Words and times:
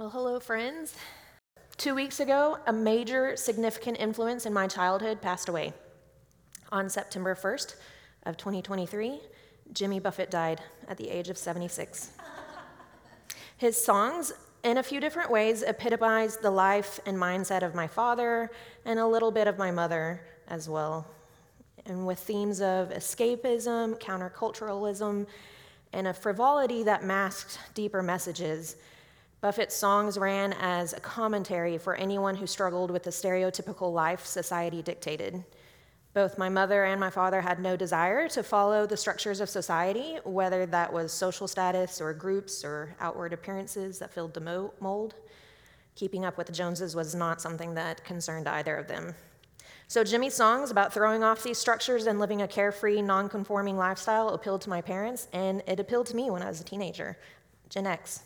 Well, 0.00 0.08
hello, 0.08 0.40
friends. 0.40 0.94
Two 1.76 1.94
weeks 1.94 2.20
ago, 2.20 2.56
a 2.66 2.72
major 2.72 3.36
significant 3.36 3.98
influence 4.00 4.46
in 4.46 4.52
my 4.54 4.66
childhood 4.66 5.20
passed 5.20 5.50
away. 5.50 5.74
On 6.72 6.88
September 6.88 7.34
1st 7.34 7.74
of 8.24 8.38
2023, 8.38 9.20
Jimmy 9.74 10.00
Buffett 10.00 10.30
died 10.30 10.62
at 10.88 10.96
the 10.96 11.10
age 11.10 11.28
of 11.28 11.36
76. 11.36 12.12
His 13.58 13.76
songs, 13.76 14.32
in 14.64 14.78
a 14.78 14.82
few 14.82 15.00
different 15.00 15.30
ways, 15.30 15.62
epitomize 15.62 16.38
the 16.38 16.50
life 16.50 16.98
and 17.04 17.18
mindset 17.18 17.62
of 17.62 17.74
my 17.74 17.86
father 17.86 18.50
and 18.86 18.98
a 18.98 19.06
little 19.06 19.30
bit 19.30 19.48
of 19.48 19.58
my 19.58 19.70
mother 19.70 20.22
as 20.48 20.66
well. 20.66 21.06
And 21.84 22.06
with 22.06 22.20
themes 22.20 22.62
of 22.62 22.88
escapism, 22.88 24.00
counterculturalism, 24.00 25.26
and 25.92 26.06
a 26.06 26.14
frivolity 26.14 26.84
that 26.84 27.04
masked 27.04 27.58
deeper 27.74 28.02
messages, 28.02 28.76
Buffett's 29.40 29.74
songs 29.74 30.18
ran 30.18 30.52
as 30.60 30.92
a 30.92 31.00
commentary 31.00 31.78
for 31.78 31.94
anyone 31.94 32.34
who 32.34 32.46
struggled 32.46 32.90
with 32.90 33.04
the 33.04 33.10
stereotypical 33.10 33.90
life 33.90 34.26
society 34.26 34.82
dictated. 34.82 35.42
Both 36.12 36.36
my 36.36 36.48
mother 36.48 36.84
and 36.84 37.00
my 37.00 37.08
father 37.08 37.40
had 37.40 37.58
no 37.58 37.74
desire 37.74 38.28
to 38.28 38.42
follow 38.42 38.84
the 38.84 38.96
structures 38.96 39.40
of 39.40 39.48
society, 39.48 40.18
whether 40.24 40.66
that 40.66 40.92
was 40.92 41.12
social 41.12 41.48
status 41.48 42.00
or 42.00 42.12
groups 42.12 42.64
or 42.64 42.94
outward 43.00 43.32
appearances 43.32 43.98
that 44.00 44.12
filled 44.12 44.34
the 44.34 44.70
mold. 44.80 45.14
Keeping 45.94 46.24
up 46.24 46.36
with 46.36 46.48
the 46.48 46.52
Joneses 46.52 46.94
was 46.94 47.14
not 47.14 47.40
something 47.40 47.74
that 47.74 48.04
concerned 48.04 48.48
either 48.48 48.76
of 48.76 48.88
them. 48.88 49.14
So 49.88 50.04
Jimmy's 50.04 50.34
songs 50.34 50.70
about 50.70 50.92
throwing 50.92 51.24
off 51.24 51.42
these 51.42 51.58
structures 51.58 52.06
and 52.06 52.18
living 52.18 52.42
a 52.42 52.48
carefree, 52.48 53.00
non-conforming 53.02 53.76
lifestyle 53.76 54.30
appealed 54.30 54.60
to 54.62 54.70
my 54.70 54.82
parents, 54.82 55.28
and 55.32 55.62
it 55.66 55.80
appealed 55.80 56.06
to 56.06 56.16
me 56.16 56.30
when 56.30 56.42
I 56.42 56.48
was 56.48 56.60
a 56.60 56.64
teenager, 56.64 57.16
Gen 57.70 57.86
X. 57.86 58.22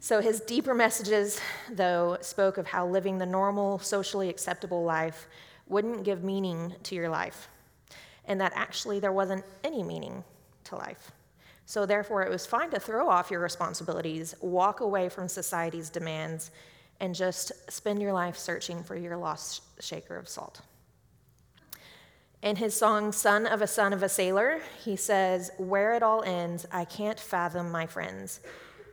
So 0.00 0.20
his 0.20 0.40
deeper 0.40 0.74
messages, 0.74 1.40
though, 1.70 2.18
spoke 2.20 2.56
of 2.56 2.68
how 2.68 2.86
living 2.86 3.18
the 3.18 3.26
normal, 3.26 3.78
socially 3.80 4.28
acceptable 4.28 4.84
life 4.84 5.26
wouldn't 5.66 6.04
give 6.04 6.22
meaning 6.22 6.74
to 6.84 6.94
your 6.94 7.08
life, 7.08 7.48
and 8.24 8.40
that 8.40 8.52
actually 8.54 9.00
there 9.00 9.12
wasn't 9.12 9.44
any 9.64 9.82
meaning 9.82 10.22
to 10.64 10.76
life. 10.76 11.10
So, 11.66 11.84
therefore, 11.84 12.22
it 12.22 12.30
was 12.30 12.46
fine 12.46 12.70
to 12.70 12.80
throw 12.80 13.08
off 13.08 13.30
your 13.30 13.40
responsibilities, 13.40 14.34
walk 14.40 14.80
away 14.80 15.08
from 15.08 15.28
society's 15.28 15.90
demands, 15.90 16.50
and 17.00 17.14
just 17.14 17.52
spend 17.70 18.00
your 18.00 18.12
life 18.12 18.38
searching 18.38 18.82
for 18.82 18.96
your 18.96 19.16
lost 19.16 19.62
shaker 19.80 20.16
of 20.16 20.28
salt. 20.28 20.62
In 22.40 22.56
his 22.56 22.74
song, 22.74 23.10
Son 23.12 23.46
of 23.46 23.60
a 23.60 23.66
Son 23.66 23.92
of 23.92 24.02
a 24.02 24.08
Sailor, 24.08 24.60
he 24.82 24.94
says, 24.96 25.50
Where 25.58 25.94
it 25.94 26.02
all 26.02 26.22
ends, 26.22 26.66
I 26.72 26.84
can't 26.84 27.18
fathom, 27.18 27.70
my 27.70 27.86
friends. 27.86 28.40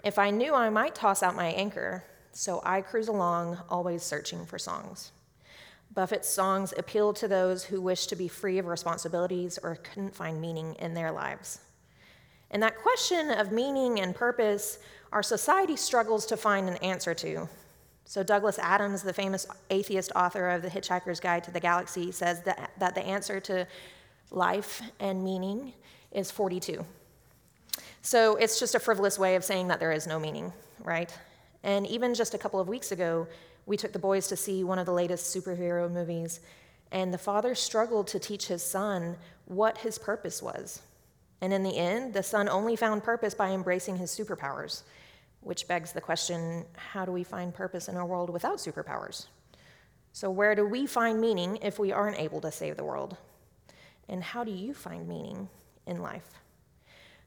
If 0.06 0.20
I 0.20 0.30
knew, 0.30 0.54
I 0.54 0.70
might 0.70 0.94
toss 0.94 1.24
out 1.24 1.36
my 1.36 1.48
anchor, 1.48 2.04
so 2.32 2.62
I 2.64 2.82
cruise 2.82 3.08
along, 3.08 3.58
always 3.70 4.04
searching 4.04 4.46
for 4.46 4.60
songs. 4.60 5.12
Buffett's 5.96 6.30
songs 6.30 6.76
appeal 6.78 7.12
to 7.14 7.28
those 7.28 7.64
who 7.64 7.82
wish 7.82 8.06
to 8.08 8.16
be 8.16 8.28
free 8.28 8.60
of 8.60 8.68
responsibilities 8.68 9.58
or 9.64 9.78
couldn't 9.78 10.16
find 10.16 10.40
meaning 10.40 10.76
in 10.76 10.94
their 10.94 11.12
lives. 11.12 11.60
And 12.52 12.62
that 12.62 12.78
question 12.78 13.32
of 13.32 13.52
meaning 13.52 14.00
and 14.00 14.14
purpose, 14.14 14.78
our 15.12 15.24
society 15.24 15.76
struggles 15.76 16.28
to 16.28 16.38
find 16.38 16.70
an 16.70 16.78
answer 16.78 17.16
to. 17.16 17.50
So, 18.04 18.22
Douglas 18.22 18.60
Adams, 18.60 19.02
the 19.02 19.12
famous 19.12 19.48
atheist 19.72 20.12
author 20.16 20.50
of 20.50 20.62
The 20.62 20.70
Hitchhiker's 20.70 21.20
Guide 21.20 21.44
to 21.46 21.52
the 21.52 21.60
Galaxy, 21.60 22.12
says 22.12 22.44
that, 22.44 22.74
that 22.78 22.94
the 22.94 23.04
answer 23.04 23.40
to 23.40 23.66
life 24.30 24.84
and 25.00 25.24
meaning 25.24 25.74
is 26.12 26.30
42. 26.30 26.86
So 28.06 28.36
it's 28.36 28.60
just 28.60 28.76
a 28.76 28.80
frivolous 28.80 29.18
way 29.18 29.34
of 29.34 29.44
saying 29.44 29.70
that 29.70 29.80
there 29.80 29.92
is 29.92 30.06
no 30.06 30.20
meaning, 30.20 30.54
right? 30.84 31.12
And 31.64 31.88
even 31.88 32.14
just 32.14 32.36
a 32.36 32.38
couple 32.38 32.60
of 32.60 32.68
weeks 32.68 32.92
ago, 32.92 33.26
we 33.66 33.78
took 33.78 33.94
the 33.94 34.00
boys 34.00 34.28
to 34.28 34.36
see 34.36 34.64
one 34.64 34.78
of 34.78 34.86
the 34.86 34.94
latest 34.94 35.36
superhero 35.36 35.92
movies, 35.92 36.40
and 36.92 37.12
the 37.12 37.18
father 37.18 37.56
struggled 37.56 38.06
to 38.10 38.20
teach 38.20 38.46
his 38.46 38.62
son 38.62 39.18
what 39.46 39.80
his 39.80 39.98
purpose 39.98 40.44
was. 40.44 40.84
And 41.42 41.52
in 41.52 41.64
the 41.64 41.76
end, 41.76 42.14
the 42.14 42.22
son 42.22 42.48
only 42.48 42.76
found 42.76 43.04
purpose 43.04 43.34
by 43.34 43.50
embracing 43.50 43.98
his 43.98 44.12
superpowers, 44.12 44.84
which 45.42 45.68
begs 45.68 45.92
the 45.92 46.00
question 46.00 46.64
how 46.78 47.06
do 47.06 47.12
we 47.12 47.24
find 47.24 47.56
purpose 47.56 47.88
in 47.88 47.98
a 47.98 48.06
world 48.06 48.30
without 48.30 48.58
superpowers? 48.58 49.26
So, 50.14 50.30
where 50.30 50.54
do 50.54 50.64
we 50.68 50.86
find 50.86 51.20
meaning 51.20 51.58
if 51.64 51.80
we 51.80 51.92
aren't 51.92 52.20
able 52.20 52.40
to 52.42 52.52
save 52.52 52.78
the 52.78 52.84
world? 52.84 53.18
And 54.08 54.24
how 54.24 54.44
do 54.44 54.52
you 54.52 54.76
find 54.76 55.08
meaning 55.08 55.50
in 55.88 56.04
life? 56.04 56.45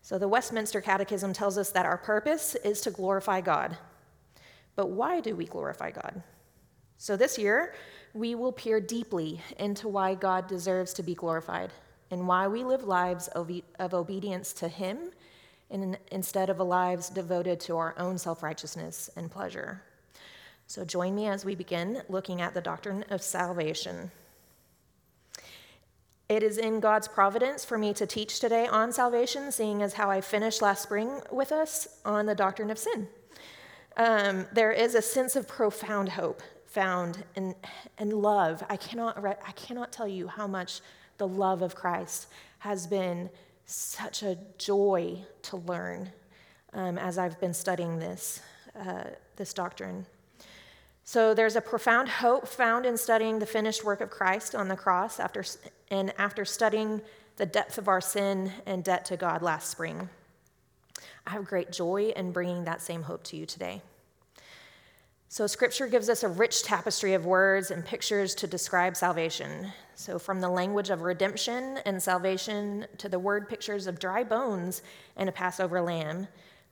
So 0.08 0.16
the 0.16 0.26
Westminster 0.26 0.80
Catechism 0.80 1.34
tells 1.34 1.58
us 1.58 1.70
that 1.72 1.84
our 1.84 1.98
purpose 1.98 2.54
is 2.54 2.80
to 2.80 2.90
glorify 2.90 3.42
God. 3.42 3.76
But 4.74 4.88
why 4.88 5.20
do 5.20 5.36
we 5.36 5.44
glorify 5.44 5.90
God? 5.90 6.22
So 6.96 7.14
this 7.14 7.36
year, 7.36 7.74
we 8.14 8.34
will 8.34 8.50
peer 8.50 8.80
deeply 8.80 9.42
into 9.58 9.86
why 9.86 10.14
God 10.14 10.46
deserves 10.46 10.94
to 10.94 11.02
be 11.02 11.14
glorified 11.14 11.72
and 12.10 12.26
why 12.26 12.48
we 12.48 12.64
live 12.64 12.84
lives 12.84 13.28
of, 13.28 13.50
obedience 13.92 14.54
to 14.54 14.68
Him 14.68 15.10
instead 16.10 16.48
of 16.48 16.58
lives 16.58 17.10
devoted 17.10 17.60
to 17.60 17.76
our 17.76 17.94
own 17.98 18.16
self 18.16 18.42
righteousness 18.42 19.10
and 19.14 19.30
pleasure. 19.30 19.82
So 20.68 20.86
join 20.86 21.14
me 21.14 21.26
as 21.26 21.44
we 21.44 21.54
begin 21.54 22.00
looking 22.08 22.40
at 22.40 22.54
the 22.54 22.62
doctrine 22.62 23.04
of 23.10 23.20
salvation. 23.20 24.10
It 26.28 26.42
is 26.42 26.58
in 26.58 26.80
God's 26.80 27.08
providence 27.08 27.64
for 27.64 27.78
me 27.78 27.94
to 27.94 28.06
teach 28.06 28.38
today 28.38 28.66
on 28.66 28.92
salvation, 28.92 29.50
seeing 29.50 29.82
as 29.82 29.94
how 29.94 30.10
I 30.10 30.20
finished 30.20 30.60
last 30.60 30.82
spring 30.82 31.22
with 31.30 31.52
us 31.52 31.88
on 32.04 32.26
the 32.26 32.34
doctrine 32.34 32.70
of 32.70 32.78
sin. 32.78 33.08
Um, 33.96 34.46
there 34.52 34.70
is 34.70 34.94
a 34.94 35.00
sense 35.00 35.36
of 35.36 35.48
profound 35.48 36.10
hope 36.10 36.42
found 36.66 37.24
in, 37.34 37.54
in 37.98 38.10
love. 38.10 38.62
I 38.68 38.76
cannot, 38.76 39.24
I 39.24 39.52
cannot 39.52 39.90
tell 39.90 40.06
you 40.06 40.28
how 40.28 40.46
much 40.46 40.82
the 41.16 41.26
love 41.26 41.62
of 41.62 41.74
Christ 41.74 42.26
has 42.58 42.86
been 42.86 43.30
such 43.64 44.22
a 44.22 44.36
joy 44.58 45.24
to 45.42 45.56
learn 45.56 46.10
um, 46.74 46.98
as 46.98 47.16
I've 47.16 47.40
been 47.40 47.54
studying 47.54 47.98
this, 47.98 48.42
uh, 48.78 49.04
this 49.36 49.54
doctrine. 49.54 50.04
So 51.08 51.32
there's 51.32 51.56
a 51.56 51.62
profound 51.62 52.06
hope 52.06 52.46
found 52.46 52.84
in 52.84 52.98
studying 52.98 53.38
the 53.38 53.46
finished 53.46 53.82
work 53.82 54.02
of 54.02 54.10
Christ 54.10 54.54
on 54.54 54.68
the 54.68 54.76
cross 54.76 55.18
after, 55.18 55.42
and 55.90 56.12
after 56.18 56.44
studying 56.44 57.00
the 57.36 57.46
depth 57.46 57.78
of 57.78 57.88
our 57.88 58.02
sin 58.02 58.52
and 58.66 58.84
debt 58.84 59.06
to 59.06 59.16
God 59.16 59.40
last 59.40 59.70
spring. 59.70 60.10
I 61.26 61.30
have 61.30 61.46
great 61.46 61.72
joy 61.72 62.12
in 62.14 62.30
bringing 62.32 62.64
that 62.64 62.82
same 62.82 63.04
hope 63.04 63.24
to 63.24 63.38
you 63.38 63.46
today. 63.46 63.80
So, 65.30 65.46
Scripture 65.46 65.86
gives 65.86 66.10
us 66.10 66.24
a 66.24 66.28
rich 66.28 66.62
tapestry 66.62 67.14
of 67.14 67.24
words 67.24 67.70
and 67.70 67.86
pictures 67.86 68.34
to 68.34 68.46
describe 68.46 68.94
salvation. 68.94 69.72
So, 69.94 70.18
from 70.18 70.42
the 70.42 70.50
language 70.50 70.90
of 70.90 71.00
redemption 71.00 71.78
and 71.86 72.02
salvation 72.02 72.86
to 72.98 73.08
the 73.08 73.18
word 73.18 73.48
pictures 73.48 73.86
of 73.86 73.98
dry 73.98 74.24
bones 74.24 74.82
and 75.16 75.30
a 75.30 75.32
Passover 75.32 75.80
lamb, 75.80 76.28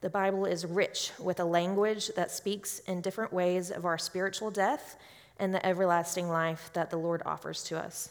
the 0.07 0.11
Bible 0.11 0.45
is 0.45 0.65
rich 0.65 1.11
with 1.19 1.41
a 1.41 1.45
language 1.45 2.13
that 2.15 2.31
speaks 2.31 2.79
in 2.87 3.01
different 3.01 3.33
ways 3.33 3.73
of 3.73 3.85
our 3.85 3.99
spiritual 3.99 4.53
death 4.53 4.97
and 5.41 5.53
the 5.53 5.67
everlasting 5.67 6.29
life 6.29 6.71
that 6.75 6.91
the 6.91 6.97
Lord 6.97 7.25
offers 7.27 7.65
to 7.65 7.77
us. 7.77 8.11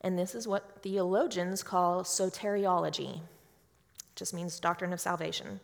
And 0.00 0.18
this 0.18 0.34
is 0.34 0.48
what 0.48 0.80
theologians 0.80 1.62
call 1.62 2.02
soteriology, 2.02 3.20
just 4.16 4.32
means 4.32 4.58
doctrine 4.58 4.94
of 4.94 5.02
salvation. 5.02 5.60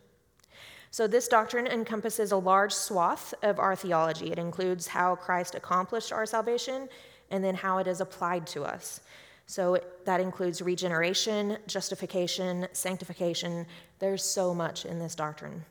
So, 0.90 1.06
this 1.06 1.28
doctrine 1.28 1.66
encompasses 1.66 2.30
a 2.30 2.36
large 2.36 2.74
swath 2.74 3.32
of 3.42 3.58
our 3.58 3.74
theology. 3.74 4.30
It 4.30 4.38
includes 4.38 4.86
how 4.86 5.16
Christ 5.16 5.54
accomplished 5.54 6.12
our 6.12 6.26
salvation 6.26 6.90
and 7.30 7.42
then 7.42 7.54
how 7.54 7.78
it 7.78 7.86
is 7.86 8.02
applied 8.02 8.46
to 8.48 8.64
us. 8.64 9.00
So 9.50 9.80
that 10.04 10.20
includes 10.20 10.62
regeneration, 10.62 11.58
justification, 11.66 12.68
sanctification. 12.70 13.66
There's 13.98 14.22
so 14.22 14.54
much 14.54 14.84
in 14.84 15.00
this 15.00 15.16
doctrine. 15.16 15.64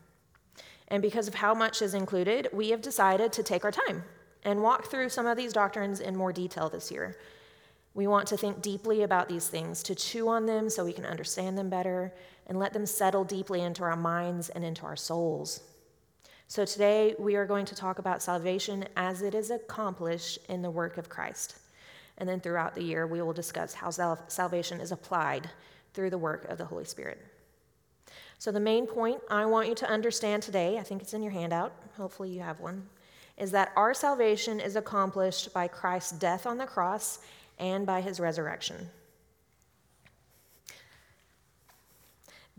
And 0.89 1.01
because 1.01 1.29
of 1.29 1.35
how 1.35 1.53
much 1.53 1.81
is 1.81 1.93
included, 1.93 2.49
we 2.51 2.71
have 2.71 2.81
decided 2.81 3.31
to 3.31 3.41
take 3.41 3.63
our 3.63 3.71
time 3.71 4.03
and 4.43 4.61
walk 4.61 4.87
through 4.87 5.07
some 5.07 5.25
of 5.25 5.37
these 5.37 5.53
doctrines 5.53 6.01
in 6.01 6.13
more 6.13 6.33
detail 6.33 6.67
this 6.67 6.91
year. 6.91 7.15
We 7.93 8.05
want 8.05 8.27
to 8.27 8.35
think 8.35 8.61
deeply 8.61 9.03
about 9.03 9.29
these 9.29 9.47
things, 9.47 9.81
to 9.83 9.95
chew 9.95 10.27
on 10.27 10.45
them 10.45 10.69
so 10.69 10.83
we 10.83 10.91
can 10.91 11.05
understand 11.05 11.57
them 11.57 11.69
better, 11.69 12.13
and 12.47 12.59
let 12.59 12.73
them 12.73 12.85
settle 12.85 13.23
deeply 13.23 13.61
into 13.61 13.83
our 13.83 13.95
minds 13.95 14.49
and 14.49 14.65
into 14.65 14.85
our 14.85 14.97
souls. 14.97 15.61
So 16.47 16.65
today 16.65 17.15
we 17.17 17.37
are 17.37 17.45
going 17.45 17.65
to 17.67 17.75
talk 17.75 17.97
about 17.97 18.21
salvation 18.21 18.83
as 18.97 19.21
it 19.21 19.33
is 19.33 19.51
accomplished 19.51 20.39
in 20.49 20.61
the 20.61 20.69
work 20.69 20.97
of 20.97 21.07
Christ. 21.07 21.55
And 22.19 22.27
then 22.27 22.39
throughout 22.39 22.75
the 22.75 22.83
year, 22.83 23.07
we 23.07 23.21
will 23.21 23.33
discuss 23.33 23.73
how 23.73 23.89
sal- 23.89 24.23
salvation 24.27 24.81
is 24.81 24.91
applied 24.91 25.49
through 25.93 26.09
the 26.09 26.17
work 26.17 26.45
of 26.49 26.57
the 26.57 26.65
Holy 26.65 26.85
Spirit. 26.85 27.19
So, 28.37 28.51
the 28.51 28.59
main 28.59 28.87
point 28.87 29.21
I 29.29 29.45
want 29.45 29.67
you 29.67 29.75
to 29.75 29.89
understand 29.89 30.43
today, 30.43 30.77
I 30.77 30.83
think 30.83 31.01
it's 31.01 31.13
in 31.13 31.21
your 31.21 31.31
handout, 31.31 31.73
hopefully 31.97 32.29
you 32.29 32.41
have 32.41 32.59
one, 32.59 32.87
is 33.37 33.51
that 33.51 33.71
our 33.75 33.93
salvation 33.93 34.59
is 34.59 34.75
accomplished 34.75 35.53
by 35.53 35.67
Christ's 35.67 36.11
death 36.13 36.45
on 36.45 36.57
the 36.57 36.65
cross 36.65 37.19
and 37.57 37.85
by 37.85 38.01
his 38.01 38.19
resurrection. 38.19 38.89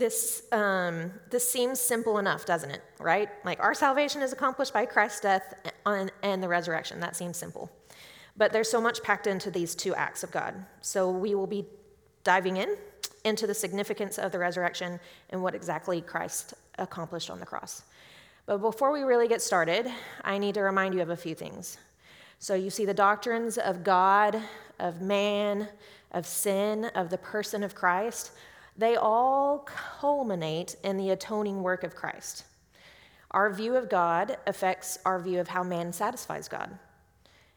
this, 0.01 0.43
um, 0.51 1.13
this 1.31 1.49
seems 1.49 1.79
simple 1.79 2.19
enough, 2.19 2.45
doesn't 2.45 2.71
it? 2.73 2.83
Right? 2.99 3.29
Like 3.45 3.61
our 3.61 3.75
salvation 3.75 4.23
is 4.23 4.33
accomplished 4.33 4.73
by 4.73 4.87
Christ's 4.87 5.21
death 5.21 5.55
and 5.87 6.43
the 6.43 6.49
resurrection. 6.49 6.99
That 6.99 7.15
seems 7.15 7.37
simple. 7.37 7.71
But 8.37 8.53
there's 8.53 8.71
so 8.71 8.81
much 8.81 9.03
packed 9.03 9.27
into 9.27 9.51
these 9.51 9.75
two 9.75 9.95
acts 9.95 10.23
of 10.23 10.31
God. 10.31 10.55
So 10.81 11.11
we 11.11 11.35
will 11.35 11.47
be 11.47 11.67
diving 12.25 12.57
in 12.57 12.77
into 13.25 13.47
the 13.47 13.55
significance 13.55 14.19
of 14.19 14.33
the 14.33 14.39
resurrection 14.39 14.99
and 15.31 15.43
what 15.43 15.55
exactly 15.55 16.01
Christ 16.01 16.55
accomplished 16.79 17.31
on 17.31 17.41
the 17.41 17.47
cross. 17.47 17.83
But 18.47 18.59
before 18.59 18.93
we 18.93 19.03
really 19.03 19.29
get 19.29 19.43
started, 19.43 19.87
I 20.25 20.39
need 20.39 20.55
to 20.55 20.63
remind 20.63 20.95
you 20.95 21.03
of 21.03 21.11
a 21.11 21.17
few 21.17 21.35
things. 21.35 21.79
So 22.39 22.55
you 22.55 22.71
see 22.71 22.87
the 22.87 22.95
doctrines 22.95 23.59
of 23.59 23.85
God, 23.85 24.43
of 24.79 25.03
man, 25.03 25.69
of 26.13 26.27
sin, 26.27 26.87
of 26.95 27.11
the 27.11 27.19
person 27.19 27.63
of 27.63 27.75
Christ, 27.75 28.33
they 28.77 28.97
all 28.97 29.59
culminate 30.01 30.77
in 30.83 30.97
the 30.97 31.11
atoning 31.11 31.63
work 31.63 31.85
of 31.85 31.95
Christ. 31.95 32.45
Our 33.33 33.53
view 33.53 33.77
of 33.77 33.91
God 33.91 34.39
affects 34.47 34.99
our 35.05 35.21
view 35.21 35.39
of 35.39 35.49
how 35.49 35.63
man 35.63 35.93
satisfies 35.93 36.49
God. 36.49 36.79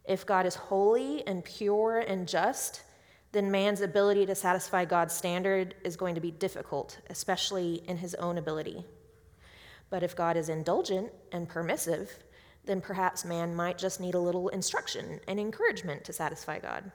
If 0.05 0.25
God 0.25 0.45
is 0.45 0.55
holy 0.55 1.25
and 1.27 1.44
pure 1.44 2.00
and 2.00 2.27
just, 2.27 2.83
then 3.31 3.50
man's 3.50 3.81
ability 3.81 4.25
to 4.27 4.35
satisfy 4.35 4.85
God's 4.85 5.13
standard 5.13 5.75
is 5.83 5.95
going 5.95 6.15
to 6.15 6.21
be 6.21 6.31
difficult, 6.31 7.00
especially 7.09 7.83
in 7.88 7.97
his 7.97 8.13
own 8.15 8.38
ability. 8.38 8.85
But 9.89 10.03
if 10.03 10.15
God 10.15 10.38
is 10.38 10.50
indulgent 10.50 11.11
and 11.31 11.47
permissive, 11.47 12.11
then 12.65 12.81
perhaps 12.81 13.25
man 13.25 13.55
might 13.55 13.77
just 13.77 14.00
need 14.00 14.15
a 14.15 14.19
little 14.19 14.50
instruction 14.50 15.19
and 15.27 15.39
encouragement 15.39 16.03
to 16.05 16.13
satisfy 16.13 16.59
God. 16.59 16.91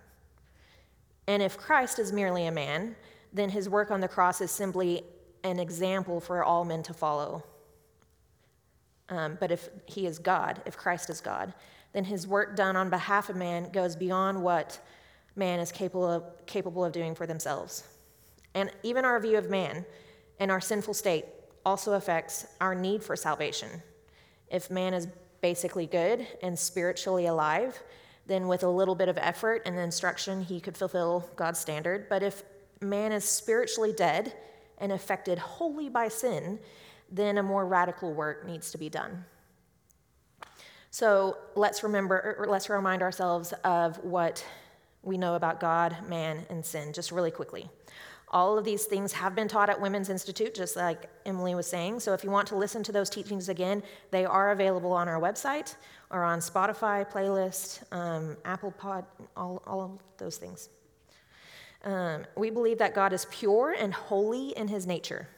And 1.26 1.42
if 1.42 1.58
Christ 1.58 1.98
is 1.98 2.12
merely 2.12 2.46
a 2.46 2.52
man, 2.52 2.96
then 3.32 3.50
his 3.50 3.68
work 3.68 3.90
on 3.90 4.00
the 4.00 4.08
cross 4.08 4.40
is 4.40 4.50
simply 4.50 5.02
an 5.44 5.58
example 5.58 6.20
for 6.20 6.42
all 6.42 6.64
men 6.64 6.82
to 6.84 6.94
follow. 6.94 7.44
Um, 9.10 9.36
but 9.40 9.50
if 9.50 9.68
he 9.86 10.06
is 10.06 10.18
God, 10.18 10.62
if 10.66 10.76
Christ 10.76 11.10
is 11.10 11.20
God, 11.20 11.52
then 11.92 12.04
his 12.04 12.26
work 12.26 12.56
done 12.56 12.76
on 12.76 12.90
behalf 12.90 13.28
of 13.28 13.36
man 13.36 13.70
goes 13.70 13.96
beyond 13.96 14.42
what 14.42 14.78
man 15.36 15.60
is 15.60 15.72
capable 15.72 16.10
of, 16.10 16.46
capable 16.46 16.84
of 16.84 16.92
doing 16.92 17.14
for 17.14 17.26
themselves. 17.26 17.84
And 18.54 18.70
even 18.82 19.04
our 19.04 19.20
view 19.20 19.38
of 19.38 19.50
man 19.50 19.84
and 20.38 20.50
our 20.50 20.60
sinful 20.60 20.94
state 20.94 21.24
also 21.64 21.94
affects 21.94 22.46
our 22.60 22.74
need 22.74 23.02
for 23.02 23.16
salvation. 23.16 23.68
If 24.50 24.70
man 24.70 24.94
is 24.94 25.08
basically 25.40 25.86
good 25.86 26.26
and 26.42 26.58
spiritually 26.58 27.26
alive, 27.26 27.80
then 28.26 28.48
with 28.48 28.62
a 28.62 28.68
little 28.68 28.94
bit 28.94 29.08
of 29.08 29.18
effort 29.18 29.62
and 29.64 29.78
instruction, 29.78 30.42
he 30.42 30.60
could 30.60 30.76
fulfill 30.76 31.28
God's 31.36 31.58
standard. 31.58 32.08
But 32.08 32.22
if 32.22 32.42
man 32.80 33.12
is 33.12 33.24
spiritually 33.24 33.92
dead 33.92 34.34
and 34.78 34.92
affected 34.92 35.38
wholly 35.38 35.88
by 35.88 36.08
sin, 36.08 36.58
then 37.10 37.38
a 37.38 37.42
more 37.42 37.66
radical 37.66 38.12
work 38.12 38.46
needs 38.46 38.70
to 38.72 38.78
be 38.78 38.88
done. 38.88 39.24
So 40.98 41.36
let's 41.54 41.84
remember, 41.84 42.44
let's 42.48 42.68
remind 42.68 43.02
ourselves 43.02 43.52
of 43.62 44.02
what 44.02 44.44
we 45.04 45.16
know 45.16 45.36
about 45.36 45.60
God, 45.60 45.96
man, 46.08 46.44
and 46.50 46.66
sin, 46.66 46.92
just 46.92 47.12
really 47.12 47.30
quickly. 47.30 47.70
All 48.30 48.58
of 48.58 48.64
these 48.64 48.84
things 48.84 49.12
have 49.12 49.36
been 49.36 49.46
taught 49.46 49.70
at 49.70 49.80
Women's 49.80 50.08
Institute, 50.08 50.56
just 50.56 50.74
like 50.74 51.08
Emily 51.24 51.54
was 51.54 51.68
saying. 51.68 52.00
So 52.00 52.14
if 52.14 52.24
you 52.24 52.32
want 52.32 52.48
to 52.48 52.56
listen 52.56 52.82
to 52.82 52.90
those 52.90 53.08
teachings 53.08 53.48
again, 53.48 53.80
they 54.10 54.24
are 54.24 54.50
available 54.50 54.90
on 54.90 55.06
our 55.06 55.20
website 55.20 55.76
or 56.10 56.24
on 56.24 56.40
Spotify 56.40 57.08
playlist, 57.08 57.84
um, 57.92 58.36
Apple 58.44 58.72
Pod, 58.72 59.04
all, 59.36 59.62
all 59.68 59.80
of 59.80 59.90
those 60.16 60.36
things. 60.36 60.68
Um, 61.84 62.24
we 62.36 62.50
believe 62.50 62.78
that 62.78 62.92
God 62.92 63.12
is 63.12 63.24
pure 63.30 63.70
and 63.70 63.94
holy 63.94 64.48
in 64.48 64.66
his 64.66 64.84
nature. 64.84 65.28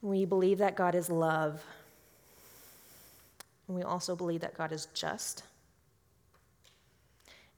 We 0.00 0.24
believe 0.24 0.58
that 0.58 0.74
God 0.74 0.96
is 0.96 1.08
love. 1.08 1.64
And 3.72 3.78
we 3.78 3.84
also 3.84 4.14
believe 4.14 4.42
that 4.42 4.52
God 4.52 4.70
is 4.70 4.88
just. 4.92 5.44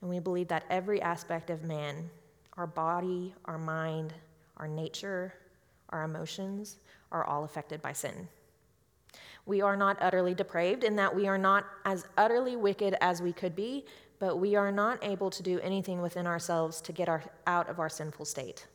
And 0.00 0.08
we 0.08 0.20
believe 0.20 0.46
that 0.46 0.62
every 0.70 1.02
aspect 1.02 1.50
of 1.50 1.64
man, 1.64 2.08
our 2.56 2.68
body, 2.68 3.34
our 3.46 3.58
mind, 3.58 4.14
our 4.58 4.68
nature, 4.68 5.34
our 5.88 6.04
emotions, 6.04 6.76
are 7.10 7.24
all 7.24 7.42
affected 7.42 7.82
by 7.82 7.92
sin. 7.92 8.28
We 9.44 9.60
are 9.60 9.76
not 9.76 9.96
utterly 10.00 10.34
depraved 10.34 10.84
in 10.84 10.94
that 10.94 11.12
we 11.12 11.26
are 11.26 11.36
not 11.36 11.66
as 11.84 12.06
utterly 12.16 12.54
wicked 12.54 12.94
as 13.00 13.20
we 13.20 13.32
could 13.32 13.56
be, 13.56 13.84
but 14.20 14.36
we 14.38 14.54
are 14.54 14.70
not 14.70 15.02
able 15.02 15.30
to 15.30 15.42
do 15.42 15.58
anything 15.62 16.00
within 16.00 16.28
ourselves 16.28 16.80
to 16.82 16.92
get 16.92 17.08
our, 17.08 17.24
out 17.48 17.68
of 17.68 17.80
our 17.80 17.88
sinful 17.88 18.26
state. 18.26 18.68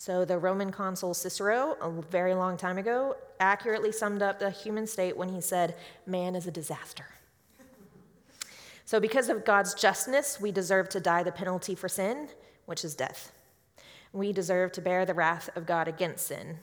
So, 0.00 0.24
the 0.24 0.38
Roman 0.38 0.72
consul 0.72 1.12
Cicero, 1.12 1.76
a 1.78 1.90
very 1.90 2.32
long 2.32 2.56
time 2.56 2.78
ago, 2.78 3.16
accurately 3.38 3.92
summed 3.92 4.22
up 4.22 4.38
the 4.38 4.48
human 4.48 4.86
state 4.86 5.14
when 5.14 5.28
he 5.28 5.42
said, 5.42 5.76
Man 6.06 6.34
is 6.34 6.46
a 6.46 6.50
disaster. 6.50 7.04
so, 8.86 8.98
because 8.98 9.28
of 9.28 9.44
God's 9.44 9.74
justness, 9.74 10.40
we 10.40 10.52
deserve 10.52 10.88
to 10.88 11.00
die 11.00 11.22
the 11.22 11.30
penalty 11.30 11.74
for 11.74 11.86
sin, 11.86 12.30
which 12.64 12.82
is 12.82 12.94
death. 12.94 13.30
We 14.14 14.32
deserve 14.32 14.72
to 14.72 14.80
bear 14.80 15.04
the 15.04 15.12
wrath 15.12 15.50
of 15.54 15.66
God 15.66 15.86
against 15.86 16.28
sin. 16.28 16.56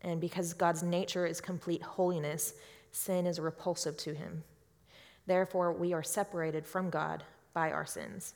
And 0.00 0.18
because 0.18 0.54
God's 0.54 0.82
nature 0.82 1.26
is 1.26 1.42
complete 1.42 1.82
holiness, 1.82 2.54
sin 2.90 3.26
is 3.26 3.38
repulsive 3.38 3.98
to 3.98 4.14
him. 4.14 4.44
Therefore, 5.26 5.74
we 5.74 5.92
are 5.92 6.02
separated 6.02 6.66
from 6.66 6.88
God 6.88 7.22
by 7.52 7.70
our 7.70 7.84
sins. 7.84 8.32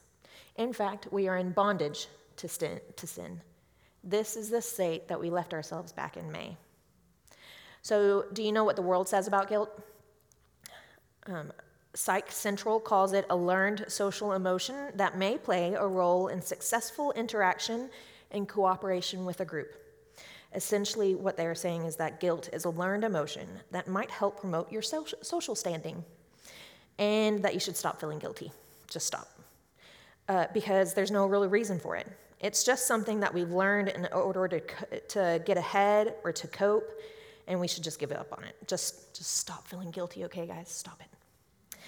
In 0.56 0.74
fact, 0.74 1.08
we 1.10 1.26
are 1.26 1.38
in 1.38 1.52
bondage 1.52 2.06
to 2.36 2.48
sin. 2.48 3.40
This 4.04 4.36
is 4.36 4.50
the 4.50 4.62
state 4.62 5.08
that 5.08 5.20
we 5.20 5.30
left 5.30 5.54
ourselves 5.54 5.92
back 5.92 6.16
in 6.16 6.30
May. 6.30 6.56
So, 7.82 8.26
do 8.32 8.42
you 8.42 8.52
know 8.52 8.64
what 8.64 8.76
the 8.76 8.82
world 8.82 9.08
says 9.08 9.26
about 9.26 9.48
guilt? 9.48 9.70
Um, 11.26 11.52
Psych 11.94 12.30
Central 12.32 12.80
calls 12.80 13.12
it 13.12 13.26
a 13.28 13.36
learned 13.36 13.84
social 13.88 14.32
emotion 14.32 14.90
that 14.94 15.18
may 15.18 15.36
play 15.36 15.74
a 15.74 15.86
role 15.86 16.28
in 16.28 16.40
successful 16.40 17.12
interaction 17.12 17.90
and 18.30 18.48
cooperation 18.48 19.24
with 19.24 19.40
a 19.40 19.44
group. 19.44 19.76
Essentially, 20.54 21.14
what 21.14 21.36
they 21.36 21.46
are 21.46 21.54
saying 21.54 21.84
is 21.84 21.96
that 21.96 22.20
guilt 22.20 22.48
is 22.52 22.64
a 22.64 22.70
learned 22.70 23.04
emotion 23.04 23.48
that 23.70 23.88
might 23.88 24.10
help 24.10 24.40
promote 24.40 24.70
your 24.72 24.82
social 24.82 25.54
standing 25.54 26.04
and 26.98 27.42
that 27.42 27.54
you 27.54 27.60
should 27.60 27.76
stop 27.76 28.00
feeling 28.00 28.18
guilty. 28.18 28.52
Just 28.88 29.06
stop. 29.06 29.28
Uh, 30.28 30.46
because 30.52 30.94
there's 30.94 31.10
no 31.10 31.26
real 31.26 31.48
reason 31.48 31.78
for 31.78 31.96
it. 31.96 32.06
It's 32.42 32.64
just 32.64 32.88
something 32.88 33.20
that 33.20 33.32
we've 33.32 33.50
learned 33.50 33.88
in 33.88 34.06
order 34.12 34.58
to, 34.58 35.00
to 35.08 35.42
get 35.44 35.56
ahead 35.56 36.14
or 36.24 36.32
to 36.32 36.48
cope, 36.48 36.90
and 37.46 37.60
we 37.60 37.68
should 37.68 37.84
just 37.84 38.00
give 38.00 38.10
up 38.10 38.34
on 38.36 38.44
it. 38.44 38.56
Just, 38.66 39.14
just 39.16 39.36
stop 39.36 39.68
feeling 39.68 39.90
guilty, 39.92 40.24
okay, 40.24 40.46
guys? 40.46 40.68
Stop 40.68 41.00
it. 41.00 41.78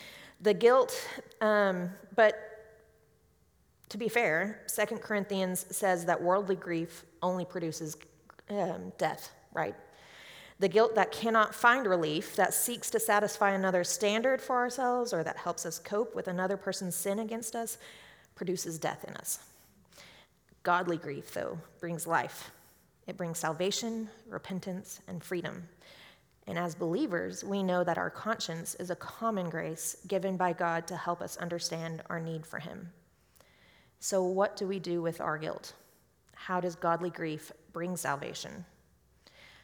The 0.41 0.55
guilt, 0.55 0.95
um, 1.41 1.91
but 2.15 2.37
to 3.89 3.99
be 3.99 4.09
fair, 4.09 4.63
Second 4.67 5.01
Corinthians 5.01 5.67
says 5.71 6.05
that 6.07 6.23
worldly 6.23 6.57
grief 6.57 7.05
only 7.23 7.45
produces 7.45 7.97
um, 8.51 8.93
death, 8.99 9.33
right? 9.53 9.75
The 10.61 10.69
guilt 10.69 10.95
that 10.95 11.11
cannot 11.11 11.55
find 11.55 11.87
relief, 11.87 12.37
that 12.37 12.55
seeks 12.55 12.91
to 12.91 13.01
satisfy 13.01 13.51
another 13.53 13.83
standard 13.83 14.41
for 14.41 14.57
ourselves, 14.57 15.13
or 15.13 15.25
that 15.25 15.37
helps 15.37 15.67
us 15.67 15.81
cope 15.81 16.15
with 16.15 16.29
another 16.29 16.57
person's 16.57 16.95
sin 16.95 17.19
against 17.19 17.57
us, 17.57 17.77
produces 18.37 18.79
death 18.79 19.05
in 19.07 19.17
us. 19.17 19.41
Godly 20.65 20.97
grief, 20.97 21.33
though, 21.35 21.59
brings 21.79 22.07
life. 22.07 22.51
It 23.07 23.19
brings 23.19 23.39
salvation, 23.39 24.09
repentance, 24.27 25.01
and 25.07 25.23
freedom. 25.23 25.69
And 26.47 26.59
as 26.59 26.75
believers, 26.75 27.45
we 27.45 27.63
know 27.63 27.85
that 27.85 27.99
our 27.99 28.09
conscience 28.09 28.75
is 28.77 28.89
a 28.89 28.97
common 28.97 29.51
grace 29.51 29.97
given 30.09 30.39
by 30.39 30.55
God 30.55 30.87
to 30.87 30.97
help 30.97 31.21
us 31.21 31.37
understand 31.37 32.03
our 32.09 32.19
need 32.19 32.47
for 32.47 32.59
Him. 32.59 32.91
So, 34.01 34.25
what 34.25 34.57
do 34.57 34.67
we 34.67 34.79
do 34.79 35.03
with 35.03 35.21
our 35.21 35.37
guilt? 35.37 35.75
How 36.35 36.61
does 36.61 36.77
godly 36.77 37.11
grief 37.11 37.53
bring 37.73 37.95
salvation? 37.97 38.65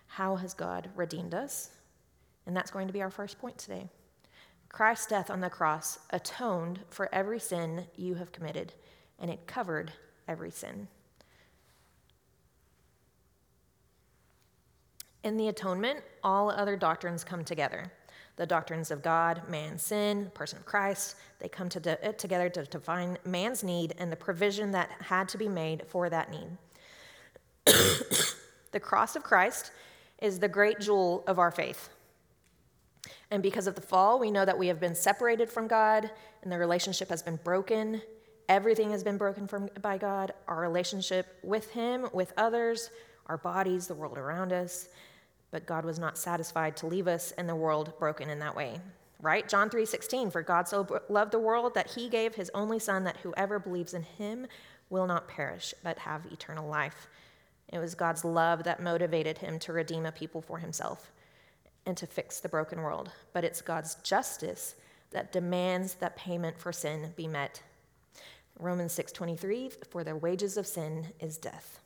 How 0.07 0.37
has 0.37 0.53
God 0.53 0.91
redeemed 0.95 1.35
us? 1.35 1.71
And 2.47 2.55
that's 2.55 2.71
going 2.71 2.87
to 2.89 2.93
be 2.93 3.03
our 3.03 3.11
first 3.11 3.39
point 3.39 3.57
today. 3.57 3.89
Christ's 4.69 5.07
death 5.07 5.31
on 5.31 5.41
the 5.41 5.51
cross 5.51 5.99
atoned 6.11 6.81
for 6.91 7.09
every 7.15 7.41
sin 7.41 7.87
you 7.97 8.15
have 8.15 8.33
committed, 8.33 8.75
and 9.19 9.31
it 9.31 9.47
covered 9.47 9.93
every 10.31 10.51
sin. 10.51 10.87
In 15.23 15.37
the 15.37 15.49
atonement, 15.49 16.01
all 16.25 16.51
other 16.51 16.77
doctrines 16.77 17.25
come 17.25 17.45
together. 17.45 17.93
The 18.37 18.47
doctrines 18.47 18.91
of 18.91 19.03
God, 19.03 19.43
man, 19.51 19.77
sin, 19.77 20.31
person 20.33 20.59
of 20.59 20.65
Christ, 20.65 21.17
they 21.41 21.49
come 21.49 21.69
to 21.69 21.81
de- 21.81 22.03
eh, 22.03 22.13
together 22.13 22.49
to 22.49 22.65
define 22.65 23.19
man's 23.27 23.63
need 23.63 23.95
and 23.99 24.11
the 24.11 24.17
provision 24.17 24.71
that 24.71 24.91
had 25.03 25.29
to 25.31 25.37
be 25.37 25.49
made 25.49 25.83
for 25.89 26.09
that 26.09 26.31
need. 26.31 26.49
the 28.73 28.81
cross 28.81 29.15
of 29.15 29.23
Christ 29.23 29.73
is 30.23 30.39
the 30.39 30.49
great 30.49 30.81
jewel 30.81 31.23
of 31.27 31.39
our 31.39 31.51
faith. 31.51 31.91
And 33.31 33.43
because 33.43 33.67
of 33.67 33.75
the 33.75 33.83
fall, 33.83 34.19
we 34.19 34.31
know 34.31 34.45
that 34.45 34.59
we 34.59 34.69
have 34.69 34.81
been 34.81 34.95
separated 34.95 35.51
from 35.51 35.67
God 35.67 36.11
and 36.43 36.51
the 36.51 36.59
relationship 36.59 37.11
has 37.11 37.23
been 37.23 37.37
broken. 37.45 38.01
Everything 38.51 38.91
has 38.91 39.05
been 39.05 39.17
broken 39.17 39.47
from, 39.47 39.71
by 39.81 39.97
God 39.97 40.33
our 40.49 40.61
relationship 40.61 41.39
with 41.45 41.71
Him, 41.71 42.09
with 42.13 42.33
others, 42.37 42.91
our 43.27 43.39
bodies, 43.39 43.87
the 43.87 43.95
world 43.95 44.19
around 44.19 44.53
us, 44.53 44.89
but 45.53 45.67
God 45.67 45.85
was 45.85 46.01
not 46.01 46.19
satisfied 46.19 46.77
to 46.79 46.89
leave 46.89 47.07
us 47.07 47.31
in 47.39 47.47
the 47.47 47.55
world 47.55 47.93
broken 48.01 48.29
in 48.29 48.41
that 48.41 48.57
way. 48.57 48.81
Right? 49.21 49.49
John 49.49 49.71
3:16 49.71 50.33
for 50.33 50.43
God 50.43 50.67
so 50.67 51.01
loved 51.09 51.31
the 51.31 51.39
world 51.39 51.75
that 51.75 51.93
he 51.93 52.09
gave 52.09 52.35
his 52.35 52.51
only 52.53 52.81
son 52.81 53.05
that 53.05 53.19
whoever 53.19 53.61
believes 53.61 53.95
in 53.95 54.03
him 54.03 54.49
will 54.89 55.07
not 55.07 55.29
perish 55.29 55.73
but 55.85 55.99
have 55.99 56.27
eternal 56.27 56.69
life. 56.69 57.07
It 57.69 57.79
was 57.79 57.95
God's 57.95 58.25
love 58.25 58.65
that 58.65 58.83
motivated 58.83 59.39
him 59.39 59.61
to 59.61 59.73
redeem 59.73 60.07
a 60.07 60.13
people 60.13 60.43
for 60.43 60.59
himself 60.59 61.13
and 61.87 61.97
to 61.99 62.07
fix 62.07 62.41
the 62.41 62.49
broken 62.49 62.81
world, 62.81 63.13
but 63.33 63.45
it's 63.45 63.63
God's 63.63 63.95
justice 63.97 64.75
that 65.13 65.31
demands 65.31 65.95
that 65.95 66.17
payment 66.17 66.59
for 66.59 66.73
sin 66.73 67.13
be 67.15 67.29
met. 67.29 67.63
Romans 68.61 68.93
6:23 68.93 69.71
for 69.91 70.05
the 70.05 70.17
wages 70.17 70.57
of 70.57 70.67
sin 70.67 71.13
is 71.19 71.39
death. 71.39 71.81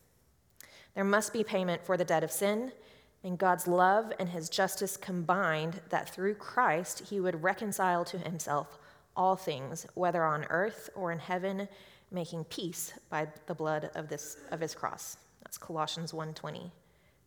There 0.95 1.05
must 1.05 1.33
be 1.33 1.45
payment 1.45 1.85
for 1.85 1.97
the 1.97 2.05
debt 2.05 2.25
of 2.25 2.33
sin, 2.33 2.73
and 3.23 3.39
God's 3.39 3.67
love 3.67 4.13
and 4.19 4.29
his 4.29 4.49
justice 4.49 4.97
combined 4.97 5.81
that 5.89 6.11
through 6.11 6.35
Christ 6.35 7.01
he 7.11 7.21
would 7.21 7.43
reconcile 7.43 8.05
to 8.05 8.19
himself 8.19 8.79
all 9.17 9.37
things, 9.37 9.87
whether 9.95 10.25
on 10.25 10.45
earth 10.51 10.91
or 10.95 11.11
in 11.11 11.19
heaven, 11.19 11.69
making 12.11 12.45
peace 12.45 12.93
by 13.09 13.29
the 13.47 13.55
blood 13.55 13.91
of 13.95 14.09
this 14.09 14.37
of 14.51 14.61
his 14.61 14.75
cross. 14.75 15.17
That's 15.43 15.59
Colossians 15.59 16.13
1:20. 16.13 16.71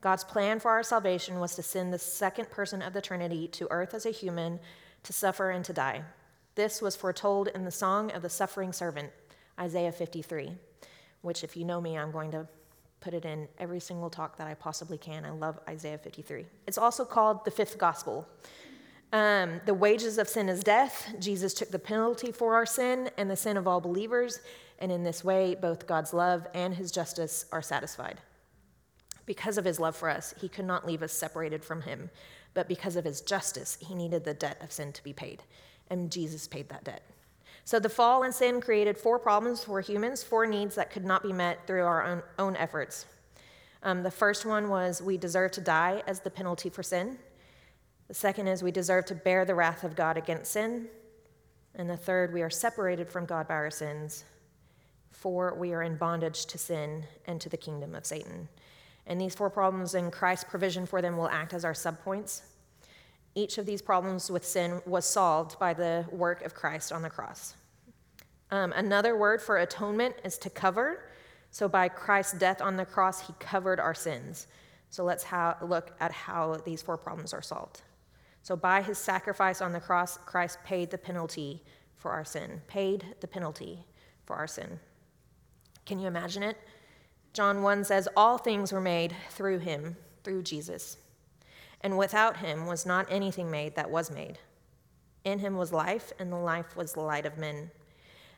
God's 0.01 0.24
plan 0.24 0.60
for 0.60 0.72
our 0.72 0.84
salvation 0.84 1.39
was 1.39 1.56
to 1.56 1.63
send 1.63 1.92
the 1.92 2.00
second 2.00 2.51
person 2.51 2.82
of 2.82 2.94
the 2.94 3.01
Trinity 3.01 3.48
to 3.50 3.72
earth 3.72 3.94
as 3.94 4.06
a 4.06 4.12
human 4.12 4.60
to 5.04 5.13
suffer 5.13 5.50
and 5.50 5.66
to 5.66 5.74
die. 5.74 6.04
This 6.56 6.82
was 6.82 6.96
foretold 6.96 7.48
in 7.50 7.66
the 7.66 7.72
song 7.72 8.12
of 8.12 8.22
the 8.22 8.30
suffering 8.30 8.74
servant, 8.74 9.12
Isaiah 9.60 9.92
53, 9.92 10.52
which, 11.22 11.44
if 11.44 11.58
you 11.58 11.66
know 11.66 11.82
me, 11.82 11.98
I'm 11.98 12.12
going 12.12 12.32
to 12.32 12.48
put 13.00 13.14
it 13.14 13.26
in 13.26 13.48
every 13.60 13.80
single 13.80 14.10
talk 14.10 14.38
that 14.38 14.48
I 14.48 14.54
possibly 14.54 14.98
can. 14.98 15.26
I 15.26 15.32
love 15.32 15.60
Isaiah 15.68 15.98
53. 15.98 16.46
It's 16.66 16.78
also 16.78 17.06
called 17.06 17.46
the 17.46 17.52
fifth 17.52 17.78
gospel. 17.78 18.28
Um, 19.14 19.62
the 19.66 19.74
wages 19.74 20.18
of 20.18 20.28
sin 20.28 20.50
is 20.50 20.64
death. 20.64 21.14
Jesus 21.20 21.54
took 21.54 21.70
the 21.72 21.80
penalty 21.80 22.32
for 22.32 22.56
our 22.56 22.66
sin 22.66 23.10
and 23.18 23.30
the 23.30 23.36
sin 23.36 23.56
of 23.56 23.68
all 23.68 23.80
believers, 23.80 24.42
and 24.80 24.92
in 24.92 25.04
this 25.04 25.24
way, 25.24 25.56
both 25.56 25.88
God's 25.88 26.14
love 26.14 26.46
and 26.54 26.74
his 26.74 26.92
justice 26.92 27.46
are 27.52 27.62
satisfied. 27.62 28.20
Because 29.26 29.58
of 29.58 29.66
his 29.66 29.80
love 29.80 29.96
for 29.96 30.10
us, 30.10 30.34
he 30.40 30.50
could 30.50 30.66
not 30.66 30.86
leave 30.86 31.04
us 31.04 31.14
separated 31.14 31.64
from 31.64 31.82
him, 31.82 32.10
but 32.54 32.68
because 32.68 32.96
of 32.96 33.06
his 33.06 33.22
justice, 33.22 33.78
he 33.82 33.96
needed 33.96 34.24
the 34.24 34.34
debt 34.34 34.58
of 34.62 34.72
sin 34.72 34.92
to 34.94 35.04
be 35.04 35.14
paid, 35.14 35.44
and 35.90 36.12
Jesus 36.12 36.48
paid 36.48 36.70
that 36.70 36.84
debt. 36.84 37.04
So 37.67 37.79
the 37.81 37.89
fall 37.89 38.24
and 38.24 38.33
sin 38.33 38.62
created 38.62 38.97
four 38.97 39.19
problems 39.19 39.62
for 39.62 39.81
humans, 39.81 40.24
four 40.24 40.45
needs 40.45 40.75
that 40.75 40.89
could 40.89 41.03
not 41.03 41.21
be 41.21 41.33
met 41.33 41.67
through 41.67 41.83
our 41.83 42.01
own, 42.01 42.24
own 42.39 42.55
efforts. 42.55 43.05
Um, 43.83 44.03
the 44.03 44.09
first 44.09 44.45
one 44.45 44.69
was 44.69 45.01
we 45.01 45.17
deserve 45.17 45.51
to 45.51 45.59
die 45.59 46.01
as 46.07 46.21
the 46.21 46.29
penalty 46.29 46.69
for 46.69 46.81
sin. 46.81 47.19
The 48.07 48.13
second 48.13 48.47
is 48.47 48.63
we 48.63 48.71
deserve 48.71 49.03
to 49.07 49.15
bear 49.15 49.43
the 49.43 49.53
wrath 49.53 49.83
of 49.83 49.97
God 49.97 50.15
against 50.15 50.53
sin. 50.53 50.88
And 51.75 51.89
the 51.89 51.97
third, 51.97 52.31
we 52.31 52.41
are 52.41 52.50
separated 52.50 53.09
from 53.09 53.25
God 53.25 53.50
by 53.50 53.55
our 53.55 53.69
sins. 53.69 54.24
Four, 55.12 55.53
we 55.55 55.74
are 55.74 55.83
in 55.83 55.97
bondage 55.97 56.45
to 56.45 56.57
sin 56.57 57.03
and 57.25 57.41
to 57.41 57.50
the 57.50 57.57
kingdom 57.57 57.95
of 57.95 58.05
Satan. 58.05 58.47
And 59.07 59.19
these 59.19 59.36
four 59.36 59.50
problems 59.50 59.93
and 59.93 60.09
Christ's 60.09 60.45
provision 60.45 60.86
for 60.86 61.01
them 61.01 61.17
will 61.17 61.27
act 61.27 61.53
as 61.53 61.65
our 61.65 61.74
subpoints. 61.74 62.43
Each 63.38 63.60
of 63.60 63.67
these 63.67 63.84
problems 63.84 64.32
with 64.32 64.44
sin 64.44 64.82
was 64.88 65.06
solved 65.06 65.60
by 65.60 65.75
the 65.75 66.08
work 66.12 66.41
of 66.41 66.56
Christ 66.56 66.91
on 66.91 67.03
the 67.03 67.10
cross. 67.12 67.53
Um, 68.50 68.74
another 68.75 69.15
word 69.15 69.44
for 69.44 69.58
atonement 69.58 70.15
is 70.24 70.39
to 70.39 70.50
cover. 70.50 71.12
So, 71.51 71.70
by 71.70 71.88
Christ's 71.88 72.39
death 72.39 72.63
on 72.63 72.77
the 72.77 72.86
cross, 72.86 73.27
he 73.27 73.34
covered 73.39 73.79
our 73.79 73.94
sins. 73.94 74.48
So, 74.89 75.03
let's 75.03 75.24
look 75.62 75.96
at 76.00 76.12
how 76.12 76.58
these 76.65 76.82
four 76.82 76.98
problems 76.98 77.32
are 77.32 77.44
solved. 77.44 77.84
So, 78.41 78.56
by 78.56 78.82
his 78.82 78.98
sacrifice 78.98 79.62
on 79.62 79.72
the 79.72 79.82
cross, 79.82 80.17
Christ 80.17 80.58
paid 80.65 80.89
the 80.89 80.98
penalty 80.98 81.62
for 81.96 82.10
our 82.10 82.25
sin, 82.25 82.63
paid 82.67 83.06
the 83.22 83.27
penalty 83.27 83.86
for 84.25 84.36
our 84.36 84.48
sin. 84.48 84.79
Can 85.86 86.00
you 86.00 86.08
imagine 86.08 86.41
it? 86.41 86.58
John 87.34 87.62
1 87.62 87.84
says, 87.84 88.10
All 88.17 88.39
things 88.39 88.74
were 88.74 88.82
made 88.82 89.15
through 89.29 89.60
him, 89.60 89.96
through 90.24 90.41
Jesus. 90.41 90.98
And 91.88 91.98
without 91.98 92.36
him 92.36 92.65
was 92.65 92.86
not 92.86 93.08
anything 93.10 93.50
made 93.50 93.75
that 93.75 93.89
was 93.89 94.12
made. 94.12 94.39
In 95.24 95.39
him 95.39 95.56
was 95.56 95.72
life, 95.72 96.12
and 96.20 96.29
the 96.29 96.36
life 96.36 96.75
was 96.75 96.91
the 96.91 97.00
light 97.00 97.25
of 97.25 97.38
men. 97.38 97.72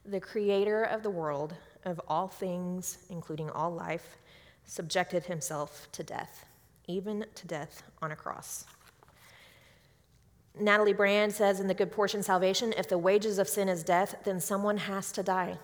The 0.05 0.19
creator 0.19 0.83
of 0.83 1.01
the 1.01 1.09
world, 1.09 1.55
of 1.83 1.99
all 2.07 2.27
things, 2.27 2.99
including 3.09 3.49
all 3.49 3.71
life, 3.71 4.17
subjected 4.65 5.23
himself 5.23 5.87
to 5.93 6.03
death, 6.03 6.45
even 6.85 7.25
to 7.33 7.47
death 7.47 7.81
on 8.03 8.11
a 8.11 8.15
cross. 8.15 8.65
Natalie 10.59 10.93
Brand 10.93 11.33
says 11.33 11.59
in 11.59 11.65
The 11.65 11.73
Good 11.73 11.91
Portion 11.91 12.21
Salvation 12.21 12.71
if 12.77 12.87
the 12.87 12.99
wages 12.99 13.39
of 13.39 13.49
sin 13.49 13.67
is 13.67 13.83
death, 13.83 14.13
then 14.25 14.39
someone 14.39 14.77
has 14.77 15.11
to 15.13 15.23
die. 15.23 15.57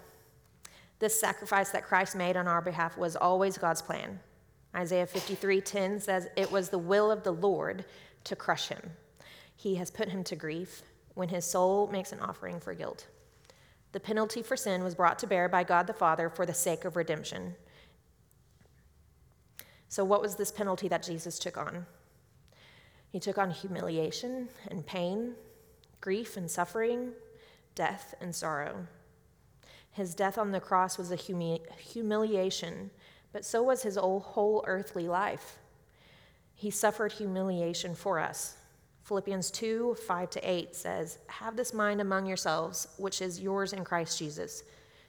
This 0.98 1.20
sacrifice 1.20 1.70
that 1.70 1.86
Christ 1.86 2.15
made 2.15 2.36
on 2.36 2.48
our 2.48 2.63
behalf 2.63 2.98
was 2.98 3.15
always 3.15 3.60
God's 3.60 3.84
plan. 3.84 4.22
Isaiah 4.75 5.08
53:10 5.08 6.01
says 6.01 6.27
it 6.36 6.51
was 6.51 6.70
the 6.70 6.77
will 6.77 7.10
of 7.10 7.24
the 7.24 7.32
Lord 7.32 7.86
to 8.25 8.36
crush 8.36 8.67
him. 8.67 8.91
He 9.55 9.75
has 9.75 9.89
put 9.89 10.10
him 10.10 10.24
to 10.25 10.36
grief 10.36 10.84
when 11.13 11.29
his 11.29 11.46
soul 11.46 11.88
makes 11.88 12.12
an 12.12 12.20
offering 12.20 12.60
for 12.60 12.74
guilt. 12.74 13.08
The 13.94 14.00
penalty 14.00 14.44
for 14.44 14.58
sin 14.58 14.84
was 14.84 14.96
brought 14.96 15.17
to 15.20 15.27
bear 15.27 15.48
by 15.48 15.63
God 15.63 15.88
the 15.88 15.94
Father 15.94 16.29
for 16.29 16.46
the 16.46 16.53
sake 16.53 16.84
of 16.84 16.98
redemption. 16.98 17.55
So 19.88 20.03
what 20.03 20.22
was 20.22 20.36
this 20.36 20.51
penalty 20.51 20.89
that 20.89 21.03
Jesus 21.03 21.39
took 21.39 21.58
on? 21.58 21.86
He 23.10 23.22
took 23.22 23.38
on 23.38 23.51
humiliation 23.51 24.50
and 24.67 24.86
pain, 24.86 25.36
grief 26.01 26.36
and 26.36 26.51
suffering, 26.51 27.13
death 27.75 28.13
and 28.20 28.36
sorrow. 28.36 28.88
His 29.91 30.13
death 30.13 30.38
on 30.38 30.51
the 30.51 30.60
cross 30.60 30.98
was 30.98 31.12
a 31.12 31.15
humi- 31.15 31.63
humiliation, 31.77 32.91
but 33.36 33.44
so 33.44 33.62
was 33.62 33.84
his 33.84 33.98
whole 33.98 34.63
earthly 34.65 35.10
life. 35.10 35.58
He 36.54 36.72
suffered 36.72 37.12
humiliation 37.12 37.94
for 37.94 38.18
us. 38.18 38.56
Philippians 39.04 39.51
2 39.51 39.98
5 40.08 40.30
to 40.30 40.50
8 40.50 40.74
says, 40.74 41.18
Have 41.27 41.58
this 41.58 41.74
mind 41.74 42.00
among 42.00 42.27
yourselves, 42.27 42.88
which 42.96 43.22
is 43.22 43.42
yours 43.42 43.74
in 43.74 43.84
Christ 43.84 44.18
Jesus, 44.18 44.63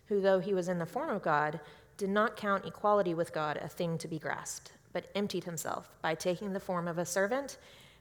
who, 0.06 0.21
though 0.21 0.40
he 0.40 0.54
was 0.54 0.66
in 0.66 0.80
the 0.80 0.85
form 0.85 1.11
of 1.11 1.23
God, 1.23 1.61
did 1.99 2.11
not 2.11 2.37
count 2.37 2.66
equality 2.66 3.14
with 3.14 3.33
God 3.33 3.59
a 3.59 3.68
thing 3.68 3.97
to 3.99 4.09
be 4.09 4.18
grasped, 4.18 4.73
but 4.92 5.09
emptied 5.14 5.45
himself 5.45 5.88
by 6.02 6.16
taking 6.16 6.52
the 6.52 6.59
form 6.59 6.88
of 6.88 6.99
a 6.99 7.06
servant, 7.06 7.59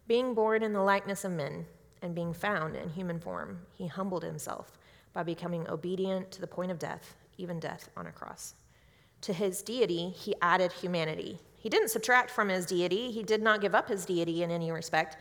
being 0.07 0.33
born 0.33 0.63
in 0.63 0.73
the 0.73 0.81
likeness 0.81 1.23
of 1.23 1.33
men, 1.33 1.67
and 2.01 2.15
being 2.15 2.33
found 2.33 2.75
in 2.75 2.89
human 2.89 3.19
form. 3.19 3.59
He 3.75 3.85
humbled 3.85 4.23
himself 4.23 4.79
by 5.13 5.21
becoming 5.21 5.69
obedient 5.69 6.31
to 6.31 6.41
the 6.41 6.47
point 6.47 6.71
of 6.71 6.79
death, 6.79 7.13
even 7.37 7.59
death 7.59 7.91
on 7.95 8.07
a 8.07 8.11
cross. 8.11 8.55
To 9.25 9.33
his 9.33 9.63
deity, 9.63 10.11
he 10.11 10.35
added 10.39 10.71
humanity. 10.71 11.39
He 11.57 11.67
didn't 11.67 11.89
subtract 11.89 12.29
from 12.29 12.47
his 12.47 12.67
deity, 12.67 13.09
he 13.09 13.23
did 13.23 13.41
not 13.41 13.59
give 13.59 13.73
up 13.73 13.89
his 13.89 14.05
deity 14.05 14.43
in 14.43 14.51
any 14.51 14.71
respect 14.71 15.17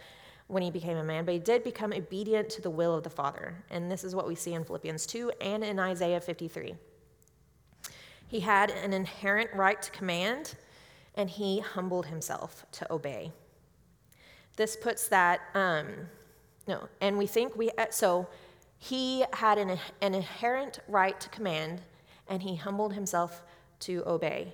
when 0.47 0.63
he 0.63 0.71
became 0.71 0.99
a 0.99 1.03
man, 1.03 1.25
but 1.25 1.33
he 1.33 1.41
did 1.41 1.65
become 1.65 1.91
obedient 1.91 2.51
to 2.51 2.61
the 2.61 2.69
will 2.69 2.95
of 2.95 3.03
the 3.03 3.09
Father. 3.09 3.65
And 3.71 3.91
this 3.91 4.05
is 4.05 4.15
what 4.15 4.29
we 4.29 4.35
see 4.35 4.53
in 4.53 4.63
Philippians 4.63 5.07
2 5.07 5.33
and 5.41 5.65
in 5.65 5.79
Isaiah 5.79 6.21
53. 6.21 6.75
He 8.29 8.41
had 8.41 8.71
an 8.71 8.93
inherent 8.93 9.49
right 9.55 9.81
to 9.81 9.91
command, 9.91 10.55
and 11.15 11.31
he 11.31 11.61
humbled 11.61 12.05
himself 12.05 12.67
to 12.73 12.93
obey. 12.93 13.33
This 14.57 14.77
puts 14.77 15.09
that, 15.09 15.41
um, 15.55 15.87
no, 16.69 16.91
and 17.01 17.17
we 17.17 17.27
think 17.27 17.57
we, 17.57 17.71
so 17.89 18.29
he 18.77 19.25
had 19.33 19.57
an, 19.57 19.79
an 20.03 20.15
inherent 20.15 20.81
right 20.89 21.19
to 21.21 21.31
command, 21.31 21.81
and 22.29 22.43
he 22.43 22.57
humbled 22.57 22.93
himself 22.93 23.43
to 23.85 24.03
obey. 24.07 24.53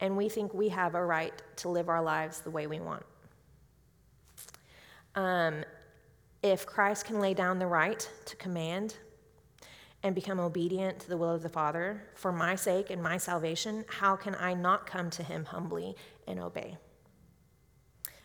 And 0.00 0.16
we 0.16 0.28
think 0.28 0.54
we 0.54 0.68
have 0.70 0.94
a 0.94 1.04
right 1.04 1.34
to 1.56 1.68
live 1.68 1.88
our 1.88 2.02
lives 2.02 2.40
the 2.40 2.50
way 2.50 2.66
we 2.66 2.80
want. 2.80 3.04
Um, 5.14 5.64
if 6.42 6.64
Christ 6.66 7.04
can 7.04 7.20
lay 7.20 7.34
down 7.34 7.58
the 7.58 7.66
right 7.66 8.08
to 8.26 8.36
command 8.36 8.96
and 10.02 10.14
become 10.14 10.40
obedient 10.40 11.00
to 11.00 11.08
the 11.08 11.16
will 11.16 11.34
of 11.34 11.42
the 11.42 11.48
Father 11.48 12.02
for 12.14 12.32
my 12.32 12.54
sake 12.54 12.88
and 12.90 13.02
my 13.02 13.18
salvation, 13.18 13.84
how 13.88 14.16
can 14.16 14.34
I 14.34 14.54
not 14.54 14.86
come 14.86 15.10
to 15.10 15.22
him 15.22 15.44
humbly 15.44 15.94
and 16.26 16.40
obey? 16.40 16.78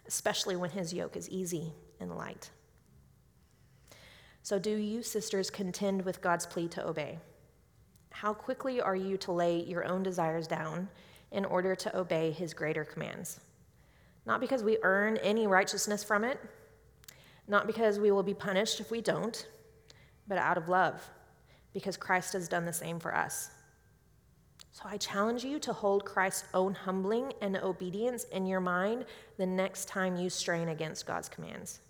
Especially 0.08 0.56
when 0.56 0.70
his 0.70 0.94
yoke 0.94 1.18
is 1.18 1.30
easy 1.30 1.74
and 2.00 2.16
light. 2.16 2.50
So, 4.44 4.60
do 4.60 4.76
you, 4.76 5.02
sisters, 5.02 5.50
contend 5.50 6.06
with 6.06 6.22
God's 6.22 6.46
plea 6.46 6.68
to 6.70 6.88
obey? 6.88 7.18
How 8.16 8.34
quickly 8.34 8.80
are 8.80 8.96
you 8.96 9.18
to 9.18 9.34
lay 9.34 9.62
your 9.64 9.84
own 9.84 10.02
desires 10.02 10.48
down 10.48 10.88
in 11.34 11.44
order 11.44 11.76
to 11.76 11.98
obey 11.98 12.32
his 12.32 12.54
greater 12.54 12.86
commands? 12.86 13.42
Not 14.26 14.40
because 14.40 14.64
we 14.64 14.78
earn 14.84 15.18
any 15.18 15.48
righteousness 15.48 16.02
from 16.02 16.24
it, 16.24 16.40
not 17.50 17.68
because 17.68 18.00
we 18.00 18.12
will 18.12 18.24
be 18.24 18.34
punished 18.34 18.80
if 18.80 18.90
we 18.90 19.02
don't, 19.02 19.46
but 20.30 20.38
out 20.38 20.58
of 20.58 20.70
love, 20.70 21.04
because 21.74 21.98
Christ 21.98 22.32
has 22.32 22.48
done 22.48 22.64
the 22.64 22.72
same 22.72 23.02
for 23.02 23.14
us. 23.14 23.50
So 24.72 24.84
I 24.86 24.96
challenge 24.96 25.44
you 25.44 25.60
to 25.60 25.74
hold 25.74 26.06
Christ's 26.06 26.46
own 26.54 26.74
humbling 26.74 27.34
and 27.42 27.58
obedience 27.58 28.24
in 28.32 28.46
your 28.46 28.62
mind 28.62 29.04
the 29.36 29.46
next 29.46 29.90
time 29.90 30.16
you 30.16 30.30
strain 30.30 30.70
against 30.70 31.06
God's 31.06 31.28
commands. 31.28 31.82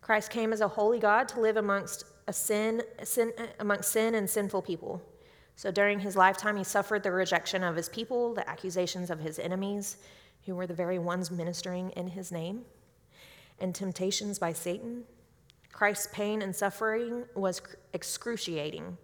Christ 0.00 0.32
came 0.32 0.52
as 0.52 0.62
a 0.62 0.68
holy 0.68 0.98
God 0.98 1.28
to 1.28 1.40
live 1.40 1.58
amongst 1.58 2.06
a 2.26 2.32
sin, 2.32 2.82
sin 3.04 3.32
amongst 3.60 3.92
sin 3.92 4.16
and 4.16 4.28
sinful 4.28 4.62
people. 4.62 5.00
So 5.56 5.70
during 5.70 6.00
his 6.00 6.16
lifetime, 6.16 6.56
he 6.56 6.64
suffered 6.64 7.02
the 7.02 7.12
rejection 7.12 7.62
of 7.62 7.76
his 7.76 7.88
people, 7.88 8.34
the 8.34 8.48
accusations 8.48 9.10
of 9.10 9.20
his 9.20 9.38
enemies, 9.38 9.98
who 10.46 10.56
were 10.56 10.66
the 10.66 10.74
very 10.74 10.98
ones 10.98 11.30
ministering 11.30 11.90
in 11.90 12.08
his 12.08 12.32
name, 12.32 12.62
and 13.60 13.74
temptations 13.74 14.38
by 14.38 14.52
Satan. 14.52 15.04
Christ's 15.70 16.08
pain 16.12 16.42
and 16.42 16.54
suffering 16.54 17.24
was 17.34 17.62
excruciating. 17.92 18.96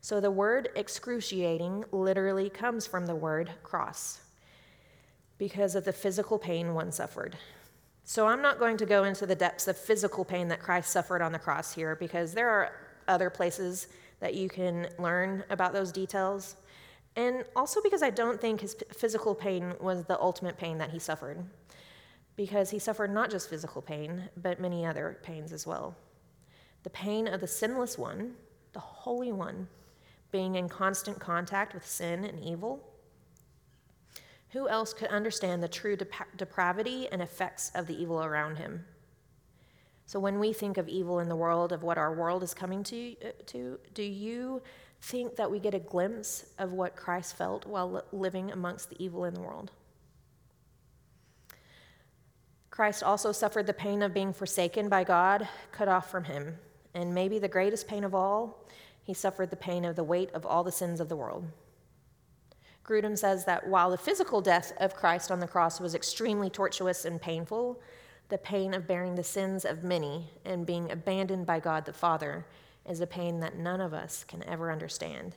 So 0.00 0.20
the 0.20 0.30
word 0.30 0.68
excruciating 0.76 1.84
literally 1.90 2.50
comes 2.50 2.86
from 2.86 3.06
the 3.06 3.16
word 3.16 3.50
cross 3.62 4.20
because 5.38 5.74
of 5.74 5.84
the 5.84 5.92
physical 5.92 6.38
pain 6.38 6.74
one 6.74 6.92
suffered. 6.92 7.36
So 8.04 8.28
I'm 8.28 8.40
not 8.40 8.60
going 8.60 8.76
to 8.76 8.86
go 8.86 9.04
into 9.04 9.26
the 9.26 9.34
depths 9.34 9.66
of 9.66 9.76
physical 9.76 10.24
pain 10.24 10.48
that 10.48 10.60
Christ 10.60 10.90
suffered 10.90 11.22
on 11.22 11.32
the 11.32 11.38
cross 11.38 11.74
here 11.74 11.96
because 11.96 12.32
there 12.34 12.48
are 12.48 12.72
other 13.08 13.30
places 13.30 13.88
that 14.20 14.34
you 14.34 14.48
can 14.48 14.88
learn 14.98 15.44
about 15.50 15.72
those 15.72 15.92
details. 15.92 16.56
And 17.16 17.44
also 17.54 17.80
because 17.82 18.02
I 18.02 18.10
don't 18.10 18.40
think 18.40 18.60
his 18.60 18.76
physical 18.92 19.34
pain 19.34 19.74
was 19.80 20.04
the 20.04 20.20
ultimate 20.20 20.56
pain 20.58 20.78
that 20.78 20.90
he 20.90 20.98
suffered, 20.98 21.44
because 22.36 22.70
he 22.70 22.78
suffered 22.78 23.12
not 23.12 23.30
just 23.30 23.48
physical 23.48 23.80
pain, 23.80 24.28
but 24.36 24.60
many 24.60 24.84
other 24.84 25.18
pains 25.22 25.52
as 25.52 25.66
well. 25.66 25.96
The 26.82 26.90
pain 26.90 27.26
of 27.26 27.40
the 27.40 27.46
sinless 27.46 27.96
one, 27.98 28.34
the 28.72 28.80
Holy 28.80 29.32
One, 29.32 29.68
being 30.30 30.56
in 30.56 30.68
constant 30.68 31.18
contact 31.18 31.72
with 31.72 31.86
sin 31.86 32.24
and 32.24 32.38
evil? 32.38 32.86
Who 34.50 34.68
else 34.68 34.92
could 34.92 35.08
understand 35.08 35.62
the 35.62 35.68
true 35.68 35.96
dep- 35.96 36.36
depravity 36.36 37.08
and 37.10 37.22
effects 37.22 37.70
of 37.74 37.86
the 37.86 38.00
evil 38.00 38.22
around 38.22 38.56
him? 38.56 38.84
So, 40.06 40.20
when 40.20 40.38
we 40.38 40.52
think 40.52 40.78
of 40.78 40.88
evil 40.88 41.18
in 41.18 41.28
the 41.28 41.36
world, 41.36 41.72
of 41.72 41.82
what 41.82 41.98
our 41.98 42.14
world 42.14 42.42
is 42.42 42.54
coming 42.54 42.82
to, 42.84 43.16
uh, 43.24 43.30
to 43.46 43.78
do 43.92 44.02
you 44.02 44.62
think 45.02 45.36
that 45.36 45.50
we 45.50 45.58
get 45.58 45.74
a 45.74 45.78
glimpse 45.78 46.46
of 46.58 46.72
what 46.72 46.96
Christ 46.96 47.36
felt 47.36 47.66
while 47.66 48.04
living 48.12 48.52
amongst 48.52 48.88
the 48.88 49.02
evil 49.02 49.24
in 49.24 49.34
the 49.34 49.40
world? 49.40 49.72
Christ 52.70 53.02
also 53.02 53.32
suffered 53.32 53.66
the 53.66 53.72
pain 53.72 54.02
of 54.02 54.14
being 54.14 54.32
forsaken 54.32 54.88
by 54.88 55.02
God, 55.02 55.48
cut 55.72 55.88
off 55.88 56.10
from 56.10 56.24
Him. 56.24 56.56
And 56.94 57.14
maybe 57.14 57.38
the 57.38 57.48
greatest 57.48 57.88
pain 57.88 58.04
of 58.04 58.14
all 58.14 58.66
he 59.06 59.14
suffered 59.14 59.50
the 59.50 59.56
pain 59.56 59.84
of 59.84 59.94
the 59.94 60.02
weight 60.02 60.32
of 60.34 60.44
all 60.44 60.64
the 60.64 60.72
sins 60.72 60.98
of 60.98 61.08
the 61.08 61.14
world. 61.14 61.44
Grudem 62.84 63.16
says 63.16 63.44
that 63.44 63.68
while 63.68 63.88
the 63.88 63.96
physical 63.96 64.40
death 64.40 64.72
of 64.78 64.96
Christ 64.96 65.30
on 65.30 65.38
the 65.38 65.46
cross 65.46 65.80
was 65.80 65.94
extremely 65.94 66.50
tortuous 66.50 67.04
and 67.04 67.22
painful, 67.22 67.80
the 68.28 68.38
pain 68.38 68.74
of 68.74 68.86
bearing 68.86 69.14
the 69.14 69.24
sins 69.24 69.64
of 69.64 69.84
many 69.84 70.30
and 70.44 70.66
being 70.66 70.90
abandoned 70.90 71.46
by 71.46 71.60
God 71.60 71.84
the 71.84 71.92
Father 71.92 72.46
is 72.88 73.00
a 73.00 73.06
pain 73.06 73.40
that 73.40 73.56
none 73.56 73.80
of 73.80 73.94
us 73.94 74.24
can 74.24 74.42
ever 74.44 74.70
understand. 74.70 75.36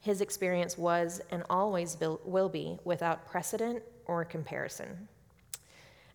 His 0.00 0.20
experience 0.20 0.78
was 0.78 1.20
and 1.30 1.42
always 1.50 1.96
will 2.24 2.48
be 2.48 2.78
without 2.84 3.26
precedent 3.26 3.82
or 4.06 4.24
comparison. 4.24 5.08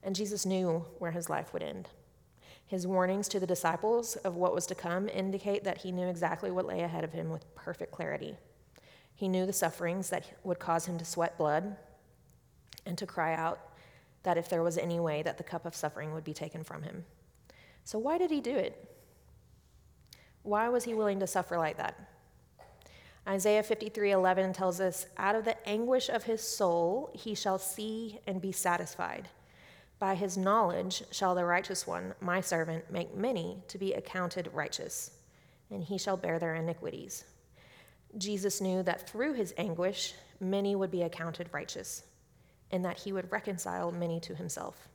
And 0.04 0.16
Jesus 0.16 0.46
knew 0.46 0.86
where 1.00 1.12
his 1.12 1.30
life 1.30 1.54
would 1.54 1.64
end. 1.64 1.90
His 2.68 2.88
warnings 2.88 3.28
to 3.30 3.40
the 3.40 3.48
disciples 3.48 4.16
of 4.18 4.36
what 4.36 4.54
was 4.54 4.66
to 4.68 4.76
come 4.76 5.08
indicate 5.08 5.64
that 5.64 5.80
he 5.80 5.92
knew 5.92 6.08
exactly 6.08 6.50
what 6.50 6.66
lay 6.66 6.82
ahead 6.82 7.04
of 7.04 7.14
him 7.14 7.30
with 7.30 7.54
perfect 7.56 7.92
clarity. 7.92 8.36
He 9.16 9.28
knew 9.28 9.46
the 9.46 9.54
sufferings 9.54 10.10
that 10.10 10.26
would 10.44 10.60
cause 10.60 10.88
him 10.88 10.98
to 10.98 11.06
sweat 11.06 11.38
blood 11.38 11.76
and 12.86 12.98
to 12.98 13.06
cry 13.06 13.36
out 13.36 13.60
that 14.26 14.38
if 14.38 14.50
there 14.50 14.64
was 14.64 14.78
any 14.78 15.00
way 15.00 15.24
that 15.24 15.38
the 15.38 15.44
cup 15.44 15.66
of 15.66 15.76
suffering 15.76 16.14
would 16.14 16.24
be 16.24 16.34
taken 16.34 16.64
from 16.64 16.84
him. 16.84 17.06
So 17.84 17.98
why 17.98 18.18
did 18.18 18.32
he 18.32 18.42
do 18.42 18.56
it? 18.56 18.92
Why 20.42 20.68
was 20.70 20.84
he 20.84 20.94
willing 20.94 21.20
to 21.22 21.28
suffer 21.28 21.58
like 21.58 21.78
that? 21.78 21.98
Isaiah 23.28 23.64
53:11 23.64 24.54
tells 24.54 24.82
us, 24.82 25.08
"Out 25.18 25.36
of 25.36 25.46
the 25.46 25.58
anguish 25.68 26.10
of 26.10 26.24
his 26.24 26.42
soul 26.42 27.10
he 27.14 27.34
shall 27.34 27.58
see 27.58 28.20
and 28.28 28.42
be 28.42 28.52
satisfied." 28.52 29.30
By 29.98 30.16
his 30.16 30.38
knowledge 30.38 31.04
shall 31.12 31.34
the 31.36 31.46
righteous 31.46 31.88
one, 31.88 32.16
my 32.20 32.42
servant, 32.42 32.92
make 32.92 33.16
many 33.16 33.64
to 33.68 33.78
be 33.78 33.94
accounted 33.94 34.54
righteous, 34.54 35.12
and 35.70 35.84
he 35.84 35.98
shall 35.98 36.18
bear 36.18 36.38
their 36.38 36.54
iniquities. 36.54 37.24
Jesus 38.18 38.60
knew 38.62 38.84
that 38.84 39.08
through 39.08 39.34
his 39.34 39.54
anguish, 39.58 40.14
many 40.40 40.76
would 40.76 40.92
be 40.92 41.02
accounted 41.02 41.50
righteous, 41.54 42.04
and 42.76 42.84
that 42.84 42.98
he 42.98 43.14
would 43.14 43.32
reconcile 43.32 43.90
many 43.90 44.20
to 44.20 44.36
himself. 44.36 44.90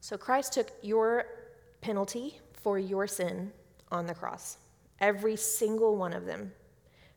So 0.00 0.16
Christ 0.16 0.52
took 0.52 0.70
your 0.80 1.26
penalty 1.80 2.38
for 2.52 2.78
your 2.78 3.08
sin 3.08 3.50
on 3.90 4.06
the 4.06 4.14
cross, 4.14 4.58
every 5.00 5.34
single 5.34 5.96
one 5.96 6.12
of 6.12 6.24
them. 6.24 6.52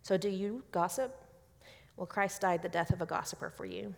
So 0.01 0.17
do 0.17 0.29
you 0.29 0.63
gossip? 0.71 1.15
Well, 1.95 2.07
Christ 2.07 2.41
died 2.41 2.63
the 2.63 2.69
death 2.69 2.89
of 2.89 3.03
a 3.03 3.05
gossiper 3.05 3.51
for 3.51 3.65
you. 3.65 3.93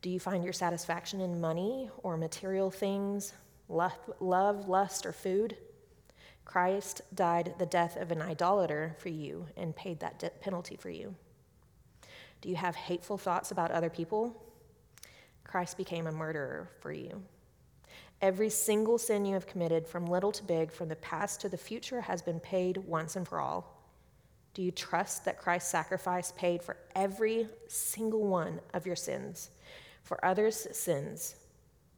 Do 0.00 0.08
you 0.08 0.18
find 0.18 0.42
your 0.42 0.54
satisfaction 0.54 1.20
in 1.20 1.40
money 1.40 1.90
or 2.02 2.16
material 2.16 2.70
things, 2.70 3.34
love, 3.68 4.68
lust, 4.68 5.04
or 5.04 5.12
food? 5.12 5.58
Christ 6.46 7.02
died 7.14 7.54
the 7.58 7.66
death 7.66 7.96
of 7.96 8.10
an 8.10 8.22
idolater 8.22 8.96
for 8.98 9.10
you 9.10 9.46
and 9.56 9.76
paid 9.76 10.00
that 10.00 10.40
penalty 10.40 10.76
for 10.76 10.90
you. 10.90 11.14
Do 12.40 12.48
you 12.48 12.56
have 12.56 12.76
hateful 12.76 13.18
thoughts 13.18 13.50
about 13.50 13.70
other 13.70 13.90
people? 13.90 14.42
Christ 15.44 15.76
became 15.76 16.06
a 16.06 16.12
murderer 16.12 16.70
for 16.80 16.92
you. 16.92 17.22
Every 18.20 18.50
single 18.50 18.98
sin 18.98 19.26
you 19.26 19.34
have 19.34 19.46
committed, 19.46 19.86
from 19.86 20.06
little 20.06 20.32
to 20.32 20.42
big, 20.42 20.72
from 20.72 20.88
the 20.88 20.96
past 20.96 21.40
to 21.42 21.48
the 21.48 21.56
future, 21.56 22.00
has 22.00 22.22
been 22.22 22.40
paid 22.40 22.78
once 22.78 23.16
and 23.16 23.26
for 23.26 23.40
all. 23.40 23.82
Do 24.54 24.62
you 24.62 24.70
trust 24.70 25.24
that 25.26 25.38
Christ's 25.38 25.70
sacrifice 25.70 26.32
paid 26.32 26.62
for 26.62 26.76
every 26.94 27.48
single 27.68 28.26
one 28.26 28.60
of 28.72 28.86
your 28.86 28.96
sins? 28.96 29.50
for 30.06 30.24
others' 30.24 30.68
sins. 30.70 31.34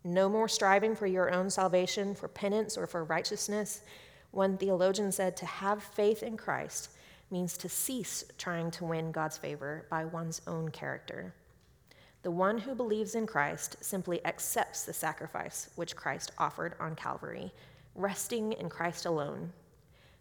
No 0.02 0.30
more 0.30 0.48
striving 0.48 0.96
for 0.96 1.06
your 1.06 1.30
own 1.30 1.50
salvation, 1.50 2.14
for 2.14 2.26
penance, 2.26 2.78
or 2.78 2.86
for 2.86 3.04
righteousness. 3.04 3.82
One 4.30 4.56
theologian 4.56 5.12
said 5.12 5.36
to 5.36 5.46
have 5.46 5.82
faith 5.82 6.22
in 6.22 6.38
Christ 6.38 6.90
means 7.30 7.56
to 7.58 7.68
cease 7.68 8.24
trying 8.38 8.70
to 8.72 8.84
win 8.84 9.12
God's 9.12 9.38
favor 9.38 9.86
by 9.90 10.04
one's 10.04 10.40
own 10.46 10.70
character. 10.70 11.34
The 12.22 12.30
one 12.30 12.58
who 12.58 12.74
believes 12.74 13.14
in 13.14 13.26
Christ 13.26 13.76
simply 13.80 14.24
accepts 14.26 14.84
the 14.84 14.92
sacrifice 14.92 15.70
which 15.76 15.96
Christ 15.96 16.32
offered 16.38 16.74
on 16.80 16.96
Calvary, 16.96 17.52
resting 17.94 18.52
in 18.54 18.68
Christ 18.68 19.06
alone. 19.06 19.52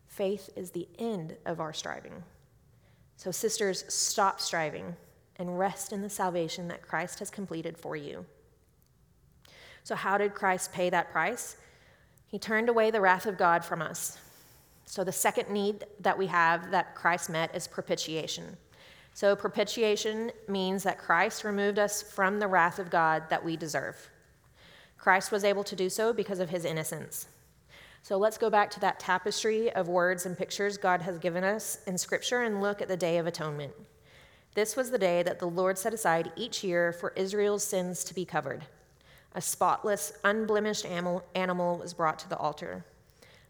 Faith 0.08 0.50
is 0.56 0.72
the 0.72 0.88
end 1.00 1.36
of 1.46 1.60
our 1.60 1.74
striving. 1.74 2.24
So, 3.15 3.32
sisters, 3.32 3.84
stop 3.88 4.39
striving 4.39 4.96
and 5.38 5.58
rest 5.58 5.91
in 5.91 6.02
the 6.02 6.10
salvation 6.10 6.67
that 6.67 6.82
Christ 6.82 7.20
has 7.20 7.30
completed 7.30 7.78
for 7.78 7.96
you. 7.96 8.26
So, 9.84 9.96
how 9.96 10.17
did 10.17 10.36
Christ 10.36 10.72
pay 10.72 10.89
that 10.91 11.12
price? 11.12 11.58
He 12.28 12.38
turned 12.38 12.70
away 12.70 12.91
the 12.91 13.02
wrath 13.02 13.26
of 13.26 13.38
God 13.38 13.63
from 13.63 13.82
us. 13.82 14.17
So, 14.89 15.04
the 15.04 15.12
second 15.12 15.50
need 15.50 15.86
that 16.00 16.17
we 16.17 16.28
have 16.28 16.71
that 16.71 16.95
Christ 16.95 17.30
met 17.30 17.54
is 17.54 17.67
propitiation. 17.67 18.56
So, 19.13 19.36
propitiation 19.36 20.32
means 20.47 20.84
that 20.84 20.97
Christ 20.97 21.43
removed 21.43 21.78
us 21.78 22.02
from 22.02 22.39
the 22.39 22.47
wrath 22.47 22.80
of 22.80 22.89
God 22.89 23.23
that 23.30 23.43
we 23.43 23.58
deserve. 23.58 24.10
Christ 24.97 25.30
was 25.30 25.43
able 25.43 25.65
to 25.65 25.76
do 25.76 25.89
so 25.89 26.13
because 26.13 26.39
of 26.39 26.50
his 26.50 26.63
innocence. 26.63 27.28
So, 28.02 28.17
let's 28.17 28.38
go 28.38 28.50
back 28.50 28.71
to 28.71 28.80
that 28.80 28.97
tapestry 28.97 29.69
of 29.73 29.89
words 29.89 30.26
and 30.26 30.38
pictures 30.38 30.78
God 30.78 31.02
has 31.02 31.17
given 31.17 31.43
us 31.43 31.80
in 31.86 31.97
Scripture 31.97 32.43
and 32.43 32.62
look 32.62 32.82
at 32.82 32.88
the 32.88 32.95
Day 32.95 33.17
of 33.17 33.28
Atonement. 33.28 33.73
This 34.56 34.78
was 34.78 34.89
the 34.89 34.97
day 34.97 35.21
that 35.21 35.39
the 35.39 35.47
Lord 35.47 35.78
set 35.78 35.93
aside 35.93 36.32
each 36.38 36.63
year 36.63 36.93
for 36.93 37.12
Israel's 37.17 37.65
sins 37.65 38.06
to 38.06 38.15
be 38.15 38.23
covered. 38.23 38.63
A 39.36 39.41
spotless, 39.41 40.13
unblemished 40.23 40.86
animal 40.86 41.78
was 41.78 41.93
brought 41.93 42.19
to 42.19 42.30
the 42.30 42.38
altar. 42.38 42.86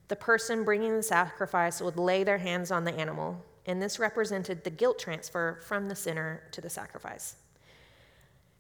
The 0.08 0.16
person 0.16 0.64
bringing 0.64 0.96
the 0.96 1.04
sacrifice 1.04 1.82
would 1.82 1.98
lay 1.98 2.24
their 2.24 2.38
hands 2.38 2.72
on 2.72 2.86
the 2.86 2.94
animal, 2.94 3.44
and 3.66 3.82
this 3.82 4.00
represented 4.00 4.64
the 4.64 4.70
guilt 4.70 5.00
transfer 5.00 5.60
from 5.66 5.90
the 5.90 5.96
sinner 5.96 6.44
to 6.52 6.62
the 6.62 6.70
sacrifice. 6.70 7.36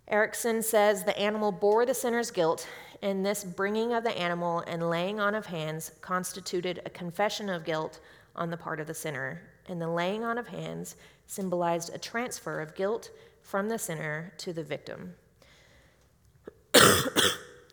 Erickson 0.09 0.61
says 0.61 1.03
the 1.03 1.17
animal 1.17 1.51
bore 1.51 1.85
the 1.85 1.93
sinner's 1.93 2.31
guilt, 2.31 2.67
and 3.01 3.25
this 3.25 3.43
bringing 3.43 3.93
of 3.93 4.03
the 4.03 4.17
animal 4.17 4.59
and 4.67 4.89
laying 4.89 5.19
on 5.19 5.35
of 5.35 5.45
hands 5.45 5.91
constituted 6.01 6.81
a 6.85 6.89
confession 6.89 7.49
of 7.49 7.65
guilt 7.65 7.99
on 8.35 8.49
the 8.49 8.57
part 8.57 8.79
of 8.79 8.87
the 8.87 8.93
sinner, 8.93 9.41
and 9.67 9.81
the 9.81 9.89
laying 9.89 10.23
on 10.23 10.37
of 10.37 10.47
hands 10.47 10.95
symbolized 11.25 11.93
a 11.93 11.97
transfer 11.97 12.61
of 12.61 12.75
guilt 12.75 13.09
from 13.41 13.69
the 13.69 13.79
sinner 13.79 14.33
to 14.37 14.53
the 14.53 14.63
victim. 14.63 15.13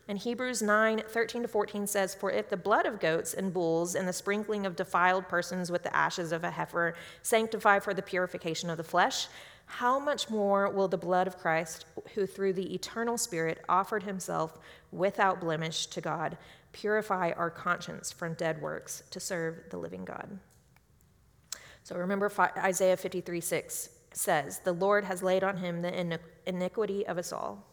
And 0.07 0.19
Hebrews 0.19 0.61
9 0.61 1.03
13 1.09 1.43
to 1.43 1.49
14 1.49 1.87
says, 1.87 2.15
For 2.15 2.31
if 2.31 2.51
the 2.51 2.57
blood 2.57 2.85
of 2.85 3.01
goats 3.01 3.33
and 3.33 3.55
bulls 3.55 3.95
and 3.95 4.07
the 4.07 4.13
sprinkling 4.13 4.67
of 4.67 4.77
defiled 4.77 5.29
persons 5.29 5.71
with 5.71 5.83
the 5.83 5.97
ashes 5.97 6.31
of 6.31 6.45
a 6.45 6.51
heifer 6.51 6.95
sanctify 7.23 7.79
for 7.79 7.95
the 7.95 8.03
purification 8.03 8.69
of 8.69 8.77
the 8.77 8.85
flesh, 8.85 9.29
how 9.67 9.99
much 9.99 10.29
more 10.29 10.69
will 10.69 10.89
the 10.89 10.99
blood 10.99 11.27
of 11.27 11.39
Christ, 11.39 11.87
who 12.15 12.27
through 12.27 12.53
the 12.53 12.75
eternal 12.75 13.17
Spirit 13.17 13.65
offered 13.67 14.03
himself 14.03 14.59
without 14.93 15.41
blemish 15.41 15.87
to 15.87 16.03
God, 16.03 16.37
purify 16.73 17.31
our 17.31 17.51
conscience 17.51 18.13
from 18.13 18.35
dead 18.35 18.61
works 18.61 19.03
to 19.11 19.19
serve 19.19 19.63
the 19.71 19.79
living 19.79 20.05
God? 20.05 20.39
So 21.83 21.97
remember 21.97 22.31
Isaiah 22.59 22.97
53 22.97 23.41
6 23.41 23.89
says, 24.13 24.59
The 24.61 24.73
Lord 24.73 25.05
has 25.05 25.23
laid 25.23 25.43
on 25.43 25.57
him 25.57 25.81
the 25.83 26.21
iniquity 26.47 27.07
of 27.07 27.17
us 27.17 27.33
all. 27.33 27.67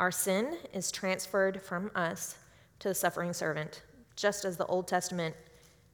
Our 0.00 0.10
sin 0.10 0.56
is 0.72 0.90
transferred 0.90 1.60
from 1.60 1.90
us 1.94 2.38
to 2.78 2.88
the 2.88 2.94
suffering 2.94 3.34
servant, 3.34 3.82
just 4.16 4.46
as 4.46 4.56
the 4.56 4.64
Old 4.64 4.88
Testament, 4.88 5.36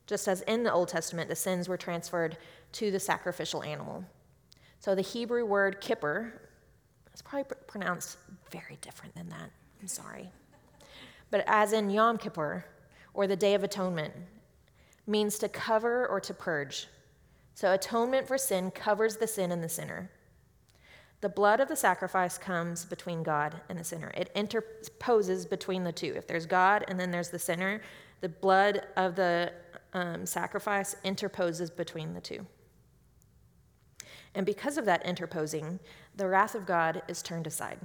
just 0.07 0.29
as 0.29 0.43
in 0.43 0.63
the 0.63 0.73
Old 0.73 0.87
Testament, 0.87 1.29
the 1.29 1.35
sins 1.35 1.69
were 1.69 1.77
transferred 1.77 2.39
to 2.71 2.93
the 2.93 3.01
sacrificial 3.01 3.65
animal. 3.65 4.05
So 4.79 4.95
the 4.95 5.03
Hebrew 5.03 5.45
word 5.45 5.81
kippur 5.81 6.41
is 7.13 7.21
probably 7.21 7.53
pronounced 7.67 8.19
very 8.53 8.79
different 8.81 9.13
than 9.17 9.29
that. 9.31 9.51
I'm 9.81 9.89
sorry. 9.89 10.31
But 11.33 11.43
as 11.49 11.73
in 11.73 11.91
Yom 11.91 12.17
Kippur, 12.17 12.65
or 13.13 13.27
the 13.27 13.35
Day 13.35 13.55
of 13.55 13.65
Atonement, 13.65 14.15
means 15.09 15.37
to 15.39 15.49
cover 15.49 16.07
or 16.07 16.21
to 16.21 16.33
purge. 16.33 16.87
So 17.55 17.73
atonement 17.73 18.29
for 18.29 18.39
sin 18.39 18.71
covers 18.71 19.17
the 19.17 19.27
sin 19.27 19.51
in 19.51 19.63
the 19.63 19.69
sinner. 19.69 20.13
The 21.21 21.29
blood 21.29 21.61
of 21.61 21.69
the 21.69 21.77
sacrifice 21.77 22.37
comes 22.37 22.85
between 22.85 23.23
God 23.23 23.61
and 23.69 23.79
the 23.79 23.85
sinner. 23.85 24.13
It 24.15 24.31
interposes 24.35 25.47
between 25.47 25.85
the 25.85 25.93
two. 25.93 26.13
If 26.15 26.27
there's 26.27 26.47
God 26.47 26.85
and 26.89 27.01
then 27.01 27.11
there's 27.11 27.31
the 27.31 27.39
sinner, 27.39 27.81
the 28.21 28.29
blood 28.29 28.83
of 28.97 29.17
the 29.17 29.53
um, 29.95 30.27
sacrifice 30.27 30.95
interposes 31.05 31.71
between 31.71 32.13
the 32.13 32.21
two. 32.21 32.47
And 34.35 34.45
because 34.45 34.77
of 34.77 34.85
that 34.85 35.07
interposing, 35.07 35.81
the 36.15 36.29
wrath 36.29 36.55
of 36.55 36.67
God 36.67 37.03
is 37.09 37.23
turned 37.23 37.47
aside. 37.47 37.79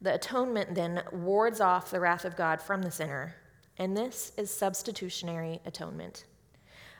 The 0.00 0.14
atonement 0.14 0.74
then 0.74 1.04
wards 1.12 1.60
off 1.60 1.90
the 1.90 2.00
wrath 2.00 2.24
of 2.24 2.36
God 2.36 2.60
from 2.60 2.82
the 2.82 2.90
sinner, 2.90 3.36
and 3.78 3.96
this 3.96 4.32
is 4.36 4.50
substitutionary 4.50 5.60
atonement. 5.64 6.24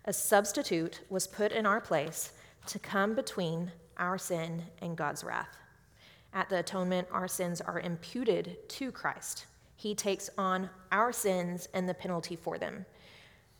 A 0.04 0.12
substitute 0.12 1.00
was 1.10 1.26
put 1.26 1.50
in 1.50 1.66
our 1.66 1.80
place 1.80 2.32
to 2.66 2.78
come 2.78 3.14
between 3.14 3.72
our 3.98 4.18
sin 4.18 4.62
and 4.80 4.96
God's 4.96 5.24
wrath. 5.24 5.56
At 6.32 6.48
the 6.48 6.58
atonement, 6.60 7.08
our 7.12 7.28
sins 7.28 7.60
are 7.60 7.80
imputed 7.80 8.56
to 8.70 8.90
Christ. 8.90 9.46
He 9.76 9.94
takes 9.94 10.30
on 10.38 10.70
our 10.90 11.12
sins 11.12 11.68
and 11.74 11.88
the 11.88 11.94
penalty 11.94 12.36
for 12.36 12.58
them. 12.58 12.86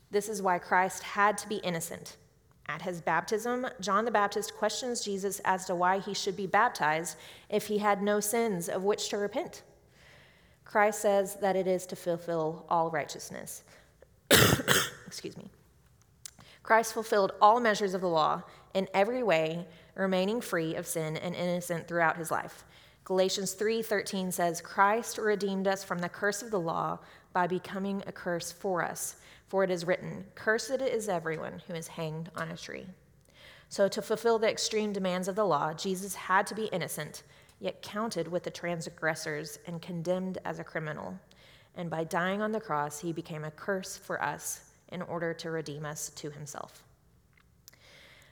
This 0.09 0.29
is 0.29 0.41
why 0.41 0.59
Christ 0.59 1.03
had 1.03 1.37
to 1.39 1.49
be 1.49 1.57
innocent. 1.57 2.17
At 2.67 2.81
his 2.81 3.01
baptism, 3.01 3.67
John 3.81 4.05
the 4.05 4.11
Baptist 4.11 4.55
questions 4.55 5.03
Jesus 5.03 5.41
as 5.43 5.65
to 5.65 5.75
why 5.75 5.99
he 5.99 6.13
should 6.13 6.37
be 6.37 6.47
baptized 6.47 7.17
if 7.49 7.67
he 7.67 7.77
had 7.77 8.01
no 8.01 8.19
sins 8.19 8.69
of 8.69 8.83
which 8.83 9.09
to 9.09 9.17
repent. 9.17 9.63
Christ 10.63 11.01
says 11.01 11.35
that 11.35 11.55
it 11.55 11.67
is 11.67 11.85
to 11.87 11.95
fulfill 11.95 12.65
all 12.69 12.89
righteousness. 12.89 13.63
Excuse 15.05 15.37
me. 15.37 15.49
Christ 16.63 16.93
fulfilled 16.93 17.33
all 17.41 17.59
measures 17.59 17.93
of 17.93 18.01
the 18.01 18.07
law 18.07 18.43
in 18.73 18.87
every 18.93 19.21
way, 19.21 19.67
remaining 19.95 20.41
free 20.41 20.75
of 20.75 20.87
sin 20.87 21.17
and 21.17 21.35
innocent 21.35 21.87
throughout 21.87 22.17
his 22.17 22.31
life. 22.31 22.65
Galatians 23.05 23.53
3:13 23.53 24.31
says, 24.31 24.61
"Christ 24.61 25.17
redeemed 25.17 25.67
us 25.67 25.83
from 25.83 25.99
the 25.99 26.09
curse 26.09 26.41
of 26.41 26.51
the 26.51 26.59
law 26.59 26.99
by 27.33 27.47
becoming 27.47 28.03
a 28.07 28.11
curse 28.11 28.51
for 28.51 28.81
us, 28.81 29.17
for 29.47 29.63
it 29.63 29.69
is 29.69 29.85
written, 29.85 30.31
cursed 30.35 30.81
is 30.81 31.09
everyone 31.09 31.59
who 31.67 31.73
is 31.73 31.87
hanged 31.89 32.31
on 32.35 32.49
a 32.49 32.57
tree." 32.57 32.87
So 33.67 33.87
to 33.87 34.01
fulfill 34.01 34.39
the 34.39 34.49
extreme 34.49 34.93
demands 34.93 35.27
of 35.27 35.35
the 35.35 35.45
law, 35.45 35.73
Jesus 35.73 36.15
had 36.15 36.47
to 36.47 36.55
be 36.55 36.65
innocent, 36.67 37.23
yet 37.59 37.81
counted 37.81 38.27
with 38.27 38.43
the 38.43 38.51
transgressors 38.51 39.59
and 39.65 39.81
condemned 39.81 40.37
as 40.45 40.59
a 40.59 40.63
criminal. 40.63 41.19
And 41.75 41.89
by 41.89 42.03
dying 42.03 42.41
on 42.41 42.51
the 42.51 42.61
cross, 42.61 42.99
he 42.99 43.11
became 43.11 43.43
a 43.43 43.51
curse 43.51 43.97
for 43.97 44.21
us 44.21 44.61
in 44.89 45.01
order 45.01 45.33
to 45.33 45.49
redeem 45.49 45.85
us 45.85 46.09
to 46.11 46.29
himself. 46.29 46.83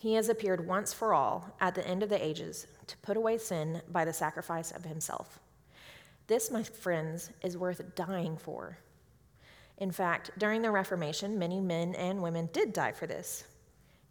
he 0.00 0.14
has 0.14 0.30
appeared 0.30 0.66
once 0.66 0.94
for 0.94 1.12
all 1.12 1.54
at 1.60 1.74
the 1.74 1.86
end 1.86 2.02
of 2.02 2.08
the 2.08 2.24
ages 2.24 2.66
to 2.86 2.96
put 2.98 3.18
away 3.18 3.36
sin 3.36 3.82
by 3.92 4.02
the 4.02 4.14
sacrifice 4.14 4.70
of 4.70 4.82
himself. 4.82 5.38
This, 6.26 6.50
my 6.50 6.62
friends, 6.62 7.28
is 7.44 7.58
worth 7.58 7.94
dying 7.96 8.38
for. 8.38 8.78
In 9.76 9.90
fact, 9.90 10.30
during 10.38 10.62
the 10.62 10.70
Reformation, 10.70 11.38
many 11.38 11.60
men 11.60 11.94
and 11.96 12.22
women 12.22 12.48
did 12.54 12.72
die 12.72 12.92
for 12.92 13.06
this. 13.06 13.44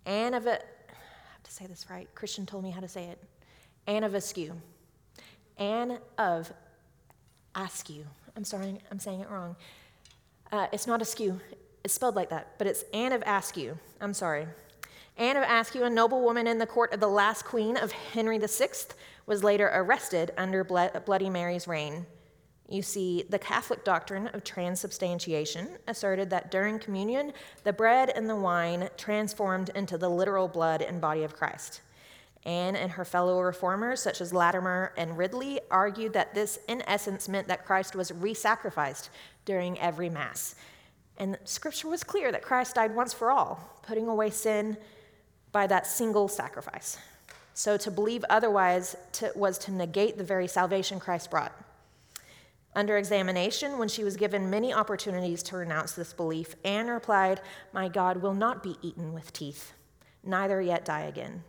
Anne 0.06 0.36
of, 0.36 0.46
a, 0.46 0.60
I 0.60 1.32
have 1.34 1.44
to 1.44 1.52
say 1.52 1.66
this 1.66 1.88
right, 1.90 2.08
Christian 2.14 2.46
told 2.46 2.64
me 2.64 2.70
how 2.70 2.82
to 2.82 2.88
say 2.88 3.06
it. 3.06 3.24
Anne 3.88 4.04
of 4.04 4.14
Askew. 4.14 4.54
Anne 5.58 5.98
of 6.20 6.54
Askew. 7.56 8.06
I'm 8.36 8.44
sorry, 8.44 8.78
I'm 8.92 9.00
saying 9.00 9.22
it 9.22 9.30
wrong. 9.32 9.56
Uh, 10.52 10.68
it's 10.72 10.86
not 10.86 11.02
Askew, 11.02 11.40
it's 11.84 11.96
spelled 11.96 12.16
like 12.16 12.30
that, 12.30 12.60
but 12.60 12.68
it's 12.68 12.84
Anne 12.94 13.12
of 13.12 13.24
Askew. 13.26 13.76
I'm 14.00 14.14
sorry. 14.14 14.46
Anne 15.20 15.36
of 15.36 15.44
Askew, 15.44 15.84
a 15.84 15.90
noblewoman 15.90 16.48
in 16.48 16.60
the 16.60 16.66
court 16.66 16.94
of 16.94 17.02
the 17.02 17.08
last 17.08 17.44
queen 17.44 17.76
of 17.76 17.92
Henry 17.92 18.38
VI, 18.38 18.70
was 19.26 19.44
later 19.44 19.70
arrested 19.74 20.32
under 20.38 20.64
Bloody 20.64 21.30
Mary's 21.30 21.68
reign. 21.68 22.06
You 22.70 22.82
see, 22.82 23.26
the 23.28 23.38
Catholic 23.38 23.84
doctrine 23.84 24.28
of 24.28 24.46
transubstantiation 24.46 25.78
asserted 25.90 26.30
that 26.30 26.52
during 26.52 26.80
communion, 26.80 27.34
the 27.66 27.74
bread 27.74 28.14
and 28.16 28.30
the 28.30 28.36
wine 28.38 28.88
transformed 28.96 29.72
into 29.76 29.98
the 29.98 30.08
literal 30.08 30.48
blood 30.48 30.82
and 30.82 31.02
body 31.02 31.24
of 31.24 31.36
Christ. 31.36 31.82
Anne 32.46 32.78
and 32.78 32.92
her 32.92 33.04
fellow 33.04 33.42
reformers, 33.42 34.02
such 34.02 34.22
as 34.22 34.32
Latimer 34.32 34.94
and 34.96 35.18
Ridley, 35.18 35.60
argued 35.70 36.14
that 36.14 36.34
this, 36.34 36.60
in 36.70 36.82
essence, 36.88 37.28
meant 37.28 37.50
that 37.50 37.66
Christ 37.66 37.94
was 37.94 38.14
re 38.14 38.34
sacrificed 38.34 39.10
during 39.44 39.78
every 39.80 40.10
Mass. 40.10 40.56
And 41.18 41.38
scripture 41.44 41.90
was 41.90 42.06
clear 42.06 42.32
that 42.32 42.42
Christ 42.42 42.76
died 42.76 42.96
once 42.96 43.14
for 43.14 43.32
all, 43.32 43.82
putting 43.82 44.08
away 44.08 44.30
sin 44.30 44.78
by 45.52 45.68
that 45.68 45.88
single 45.88 46.28
sacrifice. 46.28 46.98
So 47.54 47.78
to 47.78 47.92
believe 47.92 48.24
otherwise 48.30 48.96
to, 49.14 49.32
was 49.36 49.58
to 49.60 49.72
negate 49.72 50.18
the 50.18 50.24
very 50.24 50.48
salvation 50.48 51.00
Christ 51.00 51.30
brought. 51.30 51.54
Under 52.76 52.98
examination, 52.98 53.78
when 53.78 53.90
she 53.90 54.04
was 54.04 54.16
given 54.16 54.50
many 54.50 54.74
opportunities 54.74 55.42
to 55.44 55.58
renounce 55.58 55.94
this 55.94 56.14
belief, 56.14 56.56
Anne 56.64 56.88
replied, 56.88 57.42
My 57.74 57.90
God 57.90 58.22
will 58.22 58.36
not 58.36 58.62
be 58.62 58.78
eaten 58.82 59.14
with 59.14 59.34
teeth, 59.34 59.74
neither 60.24 60.62
yet 60.62 60.86
die 60.86 61.02
again. 61.02 61.44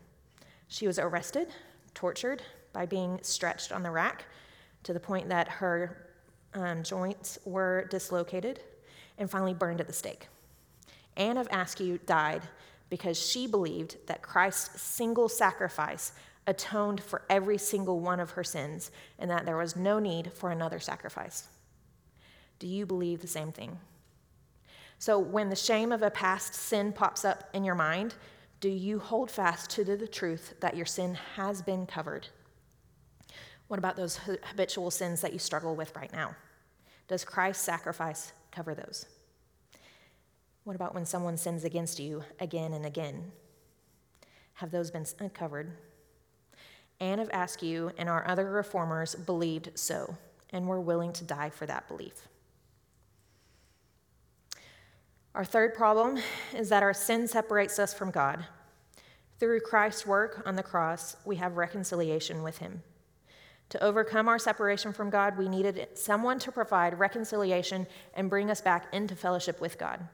She 0.66 0.86
was 0.86 0.98
arrested, 0.98 1.48
tortured 1.94 2.42
by 2.72 2.86
being 2.86 3.18
stretched 3.22 3.70
on 3.70 3.82
the 3.82 3.90
rack 3.90 4.24
to 4.82 4.92
the 4.92 5.00
point 5.00 5.28
that 5.28 5.46
her 5.46 6.08
um, 6.54 6.82
joints 6.82 7.38
were 7.44 7.86
dislocated, 7.90 8.60
and 9.18 9.30
finally 9.30 9.54
burned 9.54 9.80
at 9.80 9.86
the 9.86 9.92
stake. 9.92 10.28
Anne 11.16 11.36
of 11.36 11.48
Askew 11.52 11.98
died 12.06 12.42
because 12.90 13.18
she 13.18 13.46
believed 13.46 13.96
that 14.06 14.20
Christ's 14.20 14.82
single 14.82 15.28
sacrifice 15.28 16.12
atoned 16.46 17.02
for 17.02 17.22
every 17.30 17.56
single 17.56 18.00
one 18.00 18.20
of 18.20 18.32
her 18.32 18.44
sins 18.44 18.90
and 19.18 19.30
that 19.30 19.46
there 19.46 19.56
was 19.56 19.76
no 19.76 19.98
need 19.98 20.32
for 20.32 20.50
another 20.50 20.80
sacrifice. 20.80 21.48
Do 22.58 22.66
you 22.66 22.84
believe 22.84 23.22
the 23.22 23.28
same 23.28 23.52
thing? 23.52 23.78
So, 24.98 25.18
when 25.18 25.48
the 25.48 25.56
shame 25.56 25.92
of 25.92 26.02
a 26.02 26.10
past 26.10 26.52
sin 26.54 26.92
pops 26.92 27.24
up 27.24 27.48
in 27.54 27.64
your 27.64 27.74
mind, 27.74 28.14
do 28.60 28.68
you 28.68 28.98
hold 28.98 29.30
fast 29.30 29.70
to 29.70 29.84
the 29.84 30.06
truth 30.06 30.54
that 30.60 30.76
your 30.76 30.84
sin 30.84 31.14
has 31.36 31.62
been 31.62 31.86
covered? 31.86 32.28
What 33.68 33.78
about 33.78 33.96
those 33.96 34.18
habitual 34.18 34.90
sins 34.90 35.22
that 35.22 35.32
you 35.32 35.38
struggle 35.38 35.74
with 35.74 35.96
right 35.96 36.12
now? 36.12 36.34
Does 37.08 37.24
Christ's 37.24 37.64
sacrifice 37.64 38.32
cover 38.50 38.74
those? 38.74 39.06
What 40.64 40.76
about 40.76 40.94
when 40.94 41.06
someone 41.06 41.36
sins 41.36 41.64
against 41.64 41.98
you 41.98 42.22
again 42.38 42.72
and 42.72 42.84
again? 42.84 43.32
Have 44.54 44.70
those 44.70 44.90
been 44.90 45.06
covered? 45.32 45.72
Anne 47.00 47.18
of 47.18 47.30
Askew 47.32 47.92
and 47.96 48.08
our 48.08 48.28
other 48.28 48.50
reformers 48.50 49.14
believed 49.14 49.70
so 49.74 50.16
and 50.50 50.66
were 50.66 50.80
willing 50.80 51.12
to 51.14 51.24
die 51.24 51.48
for 51.48 51.64
that 51.66 51.88
belief. 51.88 52.28
Our 55.34 55.44
third 55.44 55.74
problem 55.74 56.18
is 56.54 56.68
that 56.68 56.82
our 56.82 56.92
sin 56.92 57.26
separates 57.26 57.78
us 57.78 57.94
from 57.94 58.10
God. 58.10 58.44
Through 59.38 59.60
Christ's 59.60 60.04
work 60.04 60.42
on 60.44 60.56
the 60.56 60.62
cross, 60.62 61.16
we 61.24 61.36
have 61.36 61.56
reconciliation 61.56 62.42
with 62.42 62.58
Him. 62.58 62.82
To 63.70 63.82
overcome 63.82 64.28
our 64.28 64.38
separation 64.38 64.92
from 64.92 65.08
God, 65.08 65.38
we 65.38 65.48
needed 65.48 65.88
someone 65.94 66.40
to 66.40 66.52
provide 66.52 66.98
reconciliation 66.98 67.86
and 68.14 68.28
bring 68.28 68.50
us 68.50 68.60
back 68.60 68.92
into 68.92 69.14
fellowship 69.14 69.60
with 69.60 69.78
God. 69.78 70.06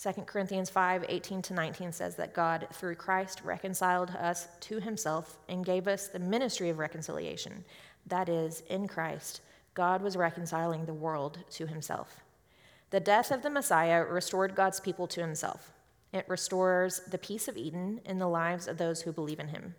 2 0.00 0.12
Corinthians 0.22 0.70
5 0.70 1.04
18 1.08 1.42
to 1.42 1.54
19 1.54 1.92
says 1.92 2.16
that 2.16 2.34
God, 2.34 2.66
through 2.72 2.96
Christ, 2.96 3.42
reconciled 3.44 4.10
us 4.10 4.48
to 4.60 4.80
himself 4.80 5.38
and 5.48 5.64
gave 5.64 5.86
us 5.86 6.08
the 6.08 6.18
ministry 6.18 6.68
of 6.68 6.78
reconciliation. 6.78 7.64
That 8.06 8.28
is, 8.28 8.62
in 8.68 8.88
Christ, 8.88 9.40
God 9.74 10.02
was 10.02 10.16
reconciling 10.16 10.84
the 10.84 10.94
world 10.94 11.38
to 11.52 11.66
himself. 11.66 12.20
The 12.90 13.00
death 13.00 13.30
of 13.30 13.42
the 13.42 13.50
Messiah 13.50 14.04
restored 14.04 14.54
God's 14.54 14.80
people 14.80 15.06
to 15.08 15.20
himself. 15.20 15.72
It 16.12 16.28
restores 16.28 17.00
the 17.10 17.18
peace 17.18 17.48
of 17.48 17.56
Eden 17.56 18.00
in 18.04 18.18
the 18.18 18.28
lives 18.28 18.68
of 18.68 18.78
those 18.78 19.02
who 19.02 19.12
believe 19.12 19.40
in 19.40 19.48
him. 19.48 19.74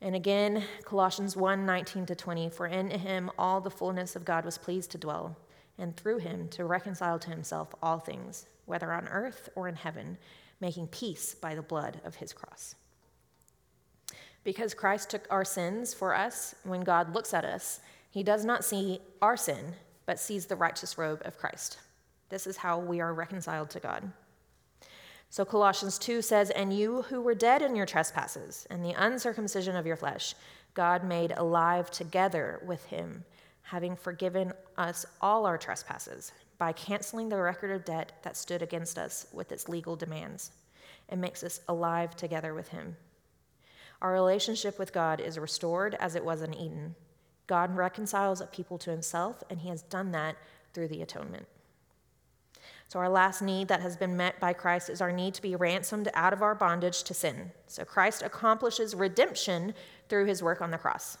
And 0.00 0.16
again, 0.16 0.64
Colossians 0.84 1.36
1 1.36 1.64
19 1.64 2.06
to 2.06 2.14
20, 2.14 2.50
for 2.50 2.66
in 2.66 2.90
him 2.90 3.30
all 3.38 3.60
the 3.60 3.70
fullness 3.70 4.16
of 4.16 4.24
God 4.24 4.44
was 4.44 4.58
pleased 4.58 4.90
to 4.92 4.98
dwell, 4.98 5.36
and 5.78 5.96
through 5.96 6.18
him 6.18 6.48
to 6.48 6.64
reconcile 6.64 7.20
to 7.20 7.30
himself 7.30 7.72
all 7.80 7.98
things, 7.98 8.46
whether 8.66 8.92
on 8.92 9.08
earth 9.08 9.48
or 9.54 9.68
in 9.68 9.74
heaven, 9.76 10.18
making 10.60 10.86
peace 10.88 11.34
by 11.34 11.54
the 11.54 11.62
blood 11.62 12.00
of 12.04 12.16
his 12.16 12.32
cross. 12.32 12.74
Because 14.44 14.74
Christ 14.74 15.10
took 15.10 15.26
our 15.30 15.44
sins 15.44 15.94
for 15.94 16.14
us, 16.14 16.54
when 16.64 16.80
God 16.80 17.14
looks 17.14 17.32
at 17.34 17.44
us, 17.44 17.80
he 18.10 18.22
does 18.22 18.44
not 18.44 18.64
see 18.64 19.00
our 19.20 19.36
sin, 19.36 19.74
but 20.06 20.18
sees 20.18 20.46
the 20.46 20.56
righteous 20.56 20.98
robe 20.98 21.22
of 21.24 21.38
Christ. 21.38 21.78
This 22.28 22.46
is 22.46 22.56
how 22.56 22.78
we 22.78 23.00
are 23.00 23.14
reconciled 23.14 23.70
to 23.70 23.80
God. 23.80 24.10
So 25.30 25.44
Colossians 25.44 25.98
2 25.98 26.20
says, 26.22 26.50
And 26.50 26.76
you 26.76 27.02
who 27.02 27.22
were 27.22 27.34
dead 27.34 27.62
in 27.62 27.74
your 27.74 27.86
trespasses 27.86 28.66
and 28.68 28.84
the 28.84 28.94
uncircumcision 29.02 29.76
of 29.76 29.86
your 29.86 29.96
flesh, 29.96 30.34
God 30.74 31.04
made 31.04 31.32
alive 31.32 31.90
together 31.90 32.60
with 32.66 32.84
him, 32.86 33.24
having 33.62 33.96
forgiven 33.96 34.52
us 34.76 35.06
all 35.20 35.46
our 35.46 35.56
trespasses 35.56 36.32
by 36.58 36.72
canceling 36.72 37.28
the 37.28 37.40
record 37.40 37.70
of 37.70 37.84
debt 37.84 38.12
that 38.22 38.36
stood 38.36 38.62
against 38.62 38.98
us 38.98 39.26
with 39.32 39.52
its 39.52 39.68
legal 39.68 39.96
demands, 39.96 40.52
and 41.08 41.20
makes 41.20 41.42
us 41.42 41.60
alive 41.68 42.16
together 42.16 42.54
with 42.54 42.68
him. 42.68 42.96
Our 44.00 44.12
relationship 44.12 44.78
with 44.78 44.92
God 44.92 45.20
is 45.20 45.38
restored 45.38 45.94
as 45.94 46.14
it 46.16 46.24
was 46.24 46.42
in 46.42 46.54
Eden. 46.54 46.94
God 47.46 47.76
reconciles 47.76 48.40
a 48.40 48.46
people 48.46 48.78
to 48.78 48.90
himself, 48.90 49.42
and 49.50 49.60
he 49.60 49.68
has 49.68 49.82
done 49.82 50.12
that 50.12 50.36
through 50.74 50.88
the 50.88 51.02
atonement. 51.02 51.46
So, 52.88 52.98
our 52.98 53.08
last 53.08 53.40
need 53.40 53.68
that 53.68 53.80
has 53.80 53.96
been 53.96 54.16
met 54.16 54.38
by 54.38 54.52
Christ 54.52 54.90
is 54.90 55.00
our 55.00 55.12
need 55.12 55.34
to 55.34 55.42
be 55.42 55.56
ransomed 55.56 56.08
out 56.14 56.32
of 56.32 56.42
our 56.42 56.54
bondage 56.54 57.04
to 57.04 57.14
sin. 57.14 57.50
So, 57.66 57.84
Christ 57.84 58.22
accomplishes 58.22 58.94
redemption 58.94 59.74
through 60.08 60.26
his 60.26 60.42
work 60.42 60.60
on 60.60 60.70
the 60.70 60.78
cross. 60.78 61.16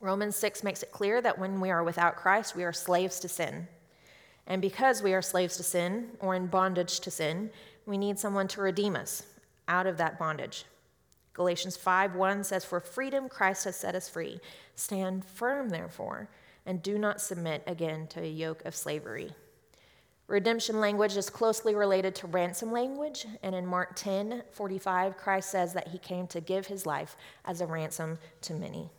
Romans 0.00 0.34
6 0.36 0.64
makes 0.64 0.82
it 0.82 0.90
clear 0.90 1.20
that 1.20 1.38
when 1.38 1.60
we 1.60 1.70
are 1.70 1.84
without 1.84 2.16
Christ, 2.16 2.56
we 2.56 2.64
are 2.64 2.72
slaves 2.72 3.20
to 3.20 3.28
sin. 3.28 3.68
And 4.46 4.60
because 4.60 5.02
we 5.02 5.14
are 5.14 5.22
slaves 5.22 5.56
to 5.56 5.62
sin, 5.62 6.08
or 6.20 6.34
in 6.34 6.46
bondage 6.46 7.00
to 7.00 7.10
sin, 7.10 7.50
we 7.86 7.96
need 7.96 8.18
someone 8.18 8.48
to 8.48 8.60
redeem 8.60 8.96
us 8.96 9.24
out 9.68 9.86
of 9.86 9.96
that 9.98 10.18
bondage. 10.18 10.64
Galatians 11.34 11.76
5 11.76 12.14
1 12.14 12.44
says, 12.44 12.64
For 12.64 12.80
freedom 12.80 13.28
Christ 13.28 13.64
has 13.64 13.76
set 13.76 13.94
us 13.94 14.08
free. 14.08 14.40
Stand 14.74 15.24
firm, 15.24 15.68
therefore, 15.68 16.28
and 16.66 16.82
do 16.82 16.98
not 16.98 17.20
submit 17.20 17.62
again 17.66 18.06
to 18.08 18.20
a 18.20 18.28
yoke 18.28 18.64
of 18.64 18.74
slavery. 18.74 19.32
Redemption 20.28 20.80
language 20.80 21.16
is 21.16 21.28
closely 21.28 21.74
related 21.74 22.14
to 22.16 22.26
ransom 22.26 22.72
language, 22.72 23.26
and 23.42 23.54
in 23.54 23.66
Mark 23.66 23.96
10 23.96 24.42
45, 24.50 25.16
Christ 25.16 25.50
says 25.50 25.72
that 25.72 25.88
he 25.88 25.98
came 25.98 26.26
to 26.28 26.40
give 26.40 26.66
his 26.66 26.86
life 26.86 27.16
as 27.44 27.60
a 27.60 27.66
ransom 27.66 28.18
to 28.42 28.54
many. 28.54 28.90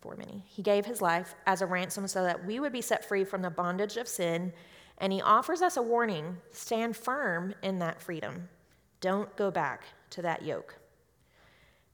For 0.00 0.16
many. 0.16 0.44
He 0.46 0.62
gave 0.62 0.86
his 0.86 1.02
life 1.02 1.34
as 1.46 1.60
a 1.60 1.66
ransom 1.66 2.08
so 2.08 2.22
that 2.24 2.46
we 2.46 2.58
would 2.58 2.72
be 2.72 2.80
set 2.80 3.04
free 3.04 3.24
from 3.24 3.42
the 3.42 3.50
bondage 3.50 3.96
of 3.98 4.08
sin, 4.08 4.52
and 4.98 5.12
he 5.12 5.20
offers 5.20 5.60
us 5.60 5.76
a 5.76 5.82
warning 5.82 6.38
stand 6.52 6.96
firm 6.96 7.54
in 7.62 7.78
that 7.80 8.00
freedom. 8.00 8.48
Don't 9.00 9.34
go 9.36 9.50
back 9.50 9.84
to 10.10 10.22
that 10.22 10.42
yoke. 10.42 10.76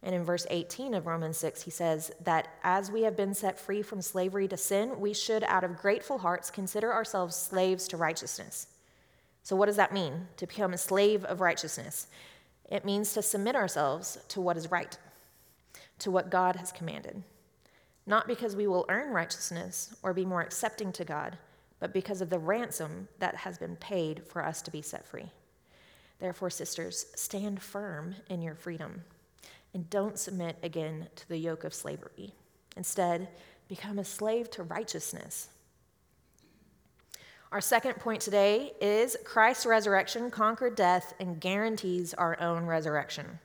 And 0.03 0.14
in 0.14 0.25
verse 0.25 0.47
18 0.51 0.95
of 0.95 1.07
Romans 1.07 1.37
6, 1.38 1.62
he 1.62 1.71
says 1.71 2.12
that 2.23 2.49
as 2.62 2.92
we 2.92 3.03
have 3.03 3.16
been 3.16 3.35
set 3.35 3.59
free 3.59 3.83
from 3.83 4.01
slavery 4.01 4.47
to 4.49 4.57
sin, 4.57 5.01
we 5.01 5.12
should, 5.12 5.42
out 5.42 5.64
of 5.64 5.77
grateful 5.77 6.19
hearts, 6.19 6.51
consider 6.51 6.92
ourselves 6.92 7.35
slaves 7.35 7.88
to 7.88 7.97
righteousness. 7.97 8.69
So, 9.42 9.57
what 9.57 9.66
does 9.66 9.77
that 9.77 9.92
mean? 9.92 10.29
To 10.37 10.47
become 10.47 10.75
a 10.75 10.79
slave 10.79 11.25
of 11.25 11.40
righteousness? 11.40 12.07
It 12.71 12.85
means 12.85 13.14
to 13.14 13.23
submit 13.23 13.57
ourselves 13.57 14.19
to 14.29 14.40
what 14.40 14.57
is 14.57 14.71
right, 14.71 14.97
to 16.01 16.11
what 16.11 16.31
God 16.31 16.57
has 16.57 16.71
commanded. 16.71 17.23
Not 18.07 18.29
because 18.29 18.55
we 18.55 18.66
will 18.66 18.87
earn 18.88 19.12
righteousness 19.12 19.95
or 20.03 20.14
be 20.14 20.25
more 20.25 20.40
accepting 20.40 20.92
to 20.92 21.05
God, 21.05 21.37
but 21.81 21.92
because 21.92 22.21
of 22.21 22.31
the 22.31 22.38
ransom 22.38 23.09
that 23.19 23.35
has 23.35 23.59
been 23.59 23.77
paid 23.77 24.23
for 24.27 24.45
us 24.45 24.62
to 24.62 24.71
be 24.71 24.81
set 24.81 25.05
free. 25.05 25.31
Therefore, 26.19 26.51
sisters, 26.51 27.07
stand 27.14 27.61
firm 27.61 28.14
in 28.31 28.40
your 28.40 28.55
freedom 28.55 29.03
and 29.75 29.90
don't 29.90 30.19
submit 30.19 30.57
again 30.62 31.09
to 31.16 31.29
the 31.29 31.37
yoke 31.37 31.64
of 31.64 31.75
slavery. 31.75 32.33
Instead, 32.77 33.29
become 33.69 33.99
a 33.99 34.05
slave 34.05 34.51
to 34.53 34.62
righteousness. 34.62 35.49
Our 37.53 37.61
second 37.61 37.95
point 37.97 38.21
today 38.21 38.73
is 38.81 39.16
Christ's 39.25 39.66
resurrection 39.66 40.31
conquered 40.31 40.77
death 40.77 41.14
and 41.21 41.40
guarantees 41.40 42.14
our 42.14 42.40
own 42.40 42.66
resurrection. 42.66 43.38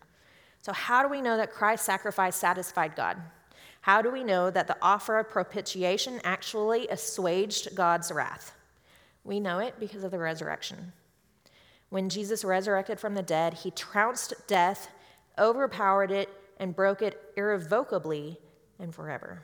So, 0.62 0.72
how 0.74 1.04
do 1.04 1.10
we 1.10 1.22
know 1.22 1.38
that 1.38 1.52
Christ's 1.52 1.86
sacrifice 1.86 2.36
satisfied 2.36 2.96
God? 2.96 3.18
How 3.82 4.02
do 4.02 4.12
we 4.12 4.24
know 4.24 4.50
that 4.50 4.68
the 4.68 4.78
offer 4.82 5.20
of 5.20 5.30
propitiation 5.30 6.22
actually 6.24 6.88
assuaged 6.88 7.76
God's 7.76 8.12
wrath? 8.12 8.54
We 9.24 9.40
know 9.40 9.60
it 9.60 9.80
because 9.80 10.04
of 10.04 10.12
the 10.12 10.20
resurrection. 10.20 10.94
When 11.90 12.10
Jesus 12.10 12.44
resurrected 12.44 13.00
from 13.00 13.16
the 13.16 13.22
dead, 13.22 13.54
he 13.56 13.72
trounced 13.72 14.34
death 14.48 14.90
overpowered 15.38 16.12
it, 16.12 16.30
and 16.58 16.76
broke 16.76 17.02
it 17.02 17.20
irrevocably 17.36 18.38
and 18.80 18.94
forever. 18.94 19.44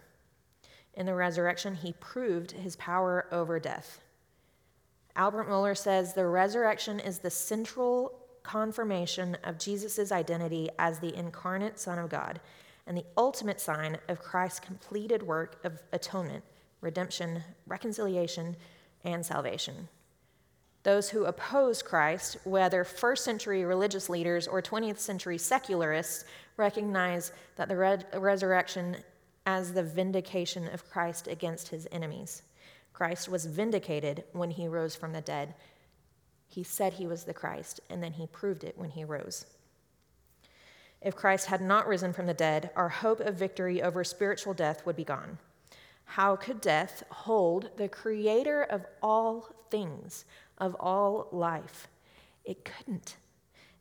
In 0.93 1.05
the 1.05 1.15
resurrection, 1.15 1.75
he 1.75 1.93
proved 1.93 2.51
his 2.51 2.75
power 2.75 3.27
over 3.31 3.59
death. 3.59 4.01
Albert 5.15 5.49
Mohler 5.49 5.75
says 5.75 6.13
the 6.13 6.27
resurrection 6.27 6.99
is 6.99 7.19
the 7.19 7.29
central 7.29 8.19
confirmation 8.43 9.35
of 9.43 9.57
Jesus' 9.57 10.11
identity 10.11 10.69
as 10.77 10.99
the 10.99 11.15
incarnate 11.15 11.79
Son 11.79 11.97
of 11.97 12.09
God 12.09 12.39
and 12.87 12.97
the 12.97 13.05
ultimate 13.17 13.59
sign 13.61 13.97
of 14.07 14.19
Christ's 14.19 14.61
completed 14.61 15.21
work 15.21 15.59
of 15.63 15.77
atonement, 15.91 16.43
redemption, 16.81 17.43
reconciliation, 17.67 18.55
and 19.03 19.25
salvation. 19.25 19.89
Those 20.83 21.09
who 21.09 21.25
oppose 21.25 21.81
Christ, 21.81 22.37
whether 22.45 22.85
first 22.85 23.25
century 23.25 23.65
religious 23.65 24.07
leaders 24.07 24.47
or 24.47 24.61
20th 24.61 24.99
century 24.99 25.37
secularists, 25.37 26.23
recognize 26.55 27.33
that 27.57 27.67
the 27.67 27.75
re- 27.75 28.03
resurrection 28.13 28.95
as 29.45 29.73
the 29.73 29.83
vindication 29.83 30.67
of 30.69 30.89
Christ 30.89 31.27
against 31.27 31.67
his 31.69 31.87
enemies. 31.91 32.43
Christ 32.93 33.29
was 33.29 33.45
vindicated 33.45 34.23
when 34.31 34.51
he 34.51 34.67
rose 34.67 34.95
from 34.95 35.13
the 35.13 35.21
dead. 35.21 35.55
He 36.47 36.63
said 36.63 36.93
he 36.93 37.05
was 37.05 37.25
the 37.25 37.33
Christ, 37.33 37.79
and 37.89 38.01
then 38.01 38.13
he 38.13 38.27
proved 38.27 38.63
it 38.63 38.77
when 38.77 38.89
he 38.89 39.03
rose. 39.03 39.45
If 41.01 41.15
Christ 41.15 41.47
had 41.47 41.61
not 41.61 41.87
risen 41.87 42.13
from 42.13 42.25
the 42.25 42.33
dead, 42.33 42.71
our 42.75 42.89
hope 42.89 43.19
of 43.19 43.35
victory 43.35 43.81
over 43.81 44.03
spiritual 44.03 44.53
death 44.53 44.85
would 44.85 44.95
be 44.95 45.03
gone. 45.03 45.37
How 46.05 46.35
could 46.35 46.61
death 46.61 47.03
hold 47.09 47.71
the 47.77 47.89
creator 47.89 48.63
of 48.63 48.85
all 49.01 49.53
things, 49.69 50.25
of 50.57 50.75
all 50.79 51.27
life. 51.31 51.87
It 52.45 52.65
couldn't. 52.65 53.17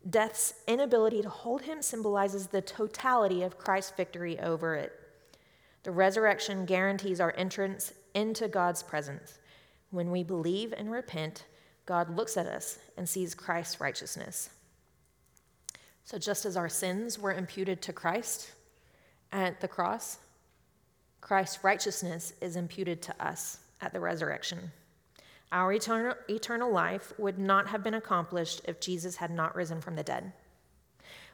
Death's 0.09 0.55
inability 0.67 1.23
to 1.23 1.29
hold 1.29 1.63
him 1.63 1.83
symbolizes 1.83 2.47
the 2.47 2.63
totality 2.63 3.43
of 3.43 3.59
Christ's 3.59 3.93
victory 3.97 4.39
over 4.39 4.75
it. 4.75 4.93
The 5.83 5.91
resurrection 5.91 6.65
guarantees 6.65 7.21
our 7.21 7.35
entrance 7.37 7.93
into 8.15 8.49
God's 8.49 8.83
presence. 8.83 9.39
When 9.91 10.11
we 10.11 10.23
believe 10.23 10.75
and 10.77 10.91
repent, 10.91 11.45
God 11.87 12.15
looks 12.15 12.37
at 12.37 12.47
us 12.47 12.79
and 12.97 13.09
sees 13.09 13.35
Christ's 13.35 13.81
righteousness. 13.81 14.51
So, 16.07 16.19
just 16.19 16.47
as 16.47 16.57
our 16.57 16.69
sins 16.69 17.19
were 17.19 17.33
imputed 17.33 17.83
to 17.83 17.93
Christ 17.93 18.53
at 19.33 19.61
the 19.61 19.67
cross, 19.67 20.19
Christ's 21.21 21.65
righteousness 21.65 22.33
is 22.41 22.55
imputed 22.55 23.03
to 23.03 23.25
us 23.27 23.59
at 23.81 23.93
the 23.93 23.99
resurrection. 23.99 24.71
Our 25.51 25.73
eternal, 25.73 26.15
eternal 26.31 26.71
life 26.71 27.13
would 27.19 27.41
not 27.41 27.67
have 27.67 27.83
been 27.83 27.95
accomplished 27.95 28.61
if 28.67 28.79
Jesus 28.81 29.17
had 29.17 29.33
not 29.33 29.57
risen 29.57 29.81
from 29.81 29.97
the 29.97 30.05
dead. 30.05 30.33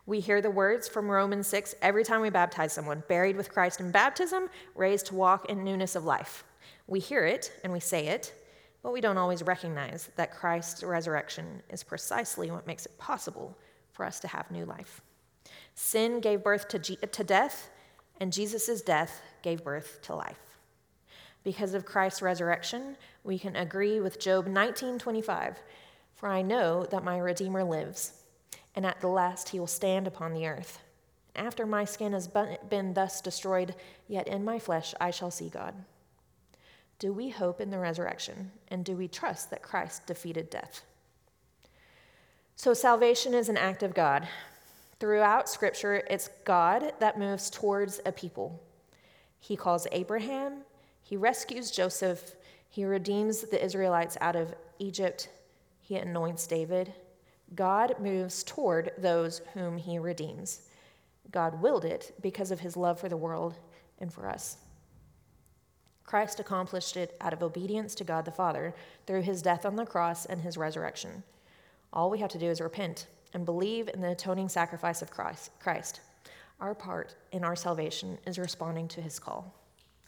We 0.06 0.20
hear 0.20 0.40
the 0.40 0.50
words 0.50 0.88
from 0.88 1.10
Romans 1.10 1.46
6 1.48 1.74
every 1.82 2.02
time 2.02 2.22
we 2.22 2.30
baptize 2.30 2.72
someone 2.72 3.02
buried 3.08 3.36
with 3.36 3.52
Christ 3.52 3.78
in 3.78 3.90
baptism, 3.90 4.48
raised 4.74 5.04
to 5.08 5.14
walk 5.14 5.50
in 5.50 5.62
newness 5.62 5.96
of 5.96 6.06
life. 6.06 6.44
We 6.86 6.98
hear 6.98 7.26
it 7.26 7.52
and 7.62 7.74
we 7.74 7.80
say 7.80 8.06
it, 8.06 8.32
but 8.82 8.94
we 8.94 9.02
don't 9.02 9.18
always 9.18 9.42
recognize 9.42 10.08
that 10.16 10.32
Christ's 10.32 10.82
resurrection 10.82 11.62
is 11.68 11.82
precisely 11.82 12.50
what 12.50 12.66
makes 12.66 12.86
it 12.86 12.96
possible 12.96 13.54
for 13.92 14.04
us 14.04 14.18
to 14.20 14.28
have 14.28 14.50
new 14.50 14.64
life. 14.64 15.00
Sin 15.74 16.20
gave 16.20 16.42
birth 16.42 16.68
to, 16.68 16.78
G- 16.78 16.96
to 16.96 17.24
death, 17.24 17.70
and 18.20 18.32
Jesus' 18.32 18.82
death 18.82 19.22
gave 19.42 19.64
birth 19.64 20.00
to 20.02 20.14
life. 20.14 20.58
Because 21.44 21.74
of 21.74 21.84
Christ's 21.84 22.22
resurrection, 22.22 22.96
we 23.24 23.38
can 23.38 23.56
agree 23.56 24.00
with 24.00 24.20
Job 24.20 24.46
19:25, 24.46 25.58
"For 26.14 26.28
I 26.28 26.42
know 26.42 26.84
that 26.84 27.04
my 27.04 27.18
Redeemer 27.18 27.64
lives, 27.64 28.22
and 28.74 28.86
at 28.86 29.00
the 29.00 29.08
last 29.08 29.48
he 29.48 29.58
will 29.58 29.66
stand 29.66 30.06
upon 30.06 30.32
the 30.32 30.46
earth. 30.46 30.80
After 31.34 31.66
my 31.66 31.84
skin 31.84 32.12
has 32.12 32.28
been 32.28 32.94
thus 32.94 33.20
destroyed, 33.20 33.74
yet 34.06 34.28
in 34.28 34.44
my 34.44 34.58
flesh 34.58 34.94
I 35.00 35.10
shall 35.10 35.30
see 35.30 35.48
God." 35.48 35.84
Do 36.98 37.12
we 37.12 37.30
hope 37.30 37.60
in 37.60 37.70
the 37.70 37.80
resurrection, 37.80 38.52
and 38.68 38.84
do 38.84 38.96
we 38.96 39.08
trust 39.08 39.50
that 39.50 39.62
Christ 39.62 40.06
defeated 40.06 40.50
death? 40.50 40.82
So, 42.56 42.74
salvation 42.74 43.34
is 43.34 43.48
an 43.48 43.56
act 43.56 43.82
of 43.82 43.94
God. 43.94 44.28
Throughout 45.00 45.48
Scripture, 45.48 46.04
it's 46.08 46.30
God 46.44 46.92
that 47.00 47.18
moves 47.18 47.50
towards 47.50 48.00
a 48.06 48.12
people. 48.12 48.62
He 49.40 49.56
calls 49.56 49.86
Abraham, 49.90 50.58
he 51.02 51.16
rescues 51.16 51.70
Joseph, 51.70 52.36
he 52.68 52.84
redeems 52.84 53.40
the 53.40 53.62
Israelites 53.62 54.16
out 54.20 54.36
of 54.36 54.54
Egypt, 54.78 55.28
he 55.80 55.96
anoints 55.96 56.46
David. 56.46 56.92
God 57.54 57.96
moves 57.98 58.44
toward 58.44 58.92
those 58.96 59.42
whom 59.52 59.76
he 59.76 59.98
redeems. 59.98 60.62
God 61.32 61.60
willed 61.60 61.84
it 61.84 62.14
because 62.22 62.50
of 62.50 62.60
his 62.60 62.76
love 62.76 63.00
for 63.00 63.08
the 63.08 63.16
world 63.16 63.56
and 63.98 64.12
for 64.12 64.28
us. 64.28 64.58
Christ 66.04 66.40
accomplished 66.40 66.96
it 66.96 67.16
out 67.20 67.32
of 67.32 67.42
obedience 67.42 67.94
to 67.96 68.04
God 68.04 68.24
the 68.24 68.30
Father 68.30 68.74
through 69.06 69.22
his 69.22 69.42
death 69.42 69.66
on 69.66 69.76
the 69.76 69.86
cross 69.86 70.26
and 70.26 70.40
his 70.40 70.56
resurrection. 70.56 71.22
All 71.92 72.10
we 72.10 72.18
have 72.18 72.30
to 72.30 72.38
do 72.38 72.46
is 72.46 72.60
repent 72.60 73.06
and 73.34 73.44
believe 73.44 73.88
in 73.92 74.00
the 74.00 74.12
atoning 74.12 74.48
sacrifice 74.48 75.02
of 75.02 75.10
Christ. 75.10 76.00
Our 76.60 76.74
part 76.74 77.14
in 77.32 77.44
our 77.44 77.56
salvation 77.56 78.18
is 78.26 78.38
responding 78.38 78.88
to 78.88 79.00
his 79.00 79.18
call. 79.18 79.54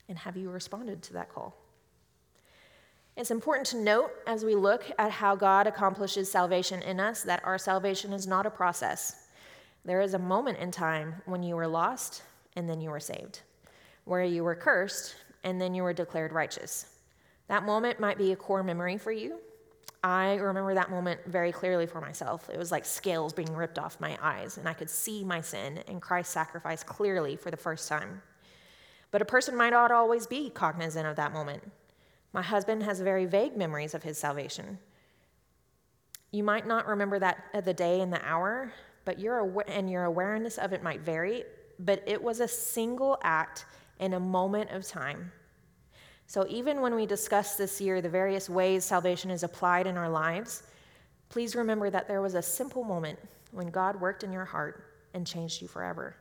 And 0.09 0.19
have 0.19 0.37
you 0.37 0.51
responded 0.51 1.03
to 1.03 1.13
that 1.15 1.33
call? 1.33 1.57
It's 3.17 3.31
important 3.31 3.67
to 3.69 3.77
note 3.77 4.11
as 4.27 4.45
we 4.45 4.55
look 4.55 4.85
at 4.99 5.11
how 5.11 5.37
God 5.37 5.67
accomplishes 5.67 6.31
salvation 6.31 6.83
in 6.83 6.99
us 6.99 7.23
that 7.23 7.45
our 7.45 7.59
salvation 7.59 8.13
is 8.13 8.27
not 8.27 8.47
a 8.47 8.51
process. 8.51 9.29
There 9.85 10.01
is 10.01 10.15
a 10.15 10.19
moment 10.19 10.59
in 10.59 10.71
time 10.71 11.23
when 11.27 11.43
you 11.43 11.55
were 11.55 11.69
lost 11.69 12.23
and 12.57 12.69
then 12.69 12.81
you 12.81 12.91
were 12.91 13.01
saved, 13.01 13.41
where 14.05 14.25
you 14.25 14.43
were 14.43 14.55
cursed 14.55 15.17
and 15.45 15.61
then 15.61 15.75
you 15.75 15.83
were 15.83 15.93
declared 15.93 16.33
righteous. 16.33 16.87
That 17.49 17.65
moment 17.65 18.01
might 18.01 18.19
be 18.19 18.33
a 18.33 18.37
core 18.37 18.63
memory 18.63 18.97
for 18.97 19.13
you. 19.13 19.39
I 20.05 20.35
remember 20.35 20.75
that 20.75 20.91
moment 20.91 21.21
very 21.25 21.51
clearly 21.51 21.87
for 21.87 21.99
myself. 21.99 22.51
It 22.53 22.59
was 22.59 22.71
like 22.71 22.85
scales 22.85 23.33
being 23.33 23.55
ripped 23.55 23.79
off 23.79 23.99
my 24.01 24.19
eyes, 24.21 24.59
and 24.59 24.69
I 24.69 24.75
could 24.75 24.91
see 24.91 25.25
my 25.25 25.41
sin 25.41 25.83
and 25.89 26.03
Christ's 26.03 26.35
sacrifice 26.35 26.83
clearly 26.83 27.37
for 27.37 27.51
the 27.51 27.57
first 27.57 27.89
time. 27.89 28.21
But 29.11 29.23
a 29.23 29.25
person 29.25 29.57
might 29.57 29.71
not 29.71 29.91
always 29.91 30.27
be 30.27 30.51
cognizant 30.51 31.07
of 31.07 31.17
that 31.17 31.33
moment. 31.33 31.63
My 32.35 32.43
husband 32.43 32.83
has 32.83 33.01
very 33.01 33.25
vague 33.25 33.57
memories 33.57 33.95
of 33.95 34.03
his 34.03 34.19
salvation. 34.19 34.79
You 36.33 36.45
might 36.45 36.67
not 36.67 36.87
remember 36.87 37.19
that 37.21 37.39
uh, 37.55 37.63
the 37.63 37.73
day 37.73 38.03
and 38.03 38.13
the 38.13 38.23
hour, 38.27 38.75
but 39.07 39.19
your 39.19 39.65
and 39.69 39.89
your 39.89 40.05
awareness 40.05 40.59
of 40.59 40.75
it 40.75 40.83
might 40.83 41.01
vary, 41.01 41.45
but 41.79 42.03
it 42.07 42.23
was 42.23 42.41
a 42.41 42.49
single 42.49 43.17
act 43.23 43.65
in 44.01 44.13
a 44.13 44.21
moment 44.21 44.71
of 44.71 44.87
time. 44.87 45.33
So 46.35 46.45
even 46.49 46.81
when 46.81 46.97
we 46.97 47.07
discuss 47.07 47.55
this 47.55 47.81
year 47.81 48.01
the 48.01 48.09
various 48.09 48.51
ways 48.51 48.85
salvation 48.85 49.31
is 49.31 49.45
applied 49.45 49.87
in 49.87 49.97
our 49.97 50.09
lives, 50.09 50.65
please 51.29 51.55
remember 51.55 51.91
that 51.91 52.09
there 52.09 52.21
was 52.21 52.35
a 52.35 52.43
simple 52.43 52.83
moment 52.83 53.21
when 53.53 53.69
God 53.69 54.01
worked 54.01 54.25
in 54.25 54.33
your 54.33 54.45
heart 54.45 54.85
and 55.15 55.25
changed 55.25 55.63
you 55.63 55.69
forever. 55.69 56.17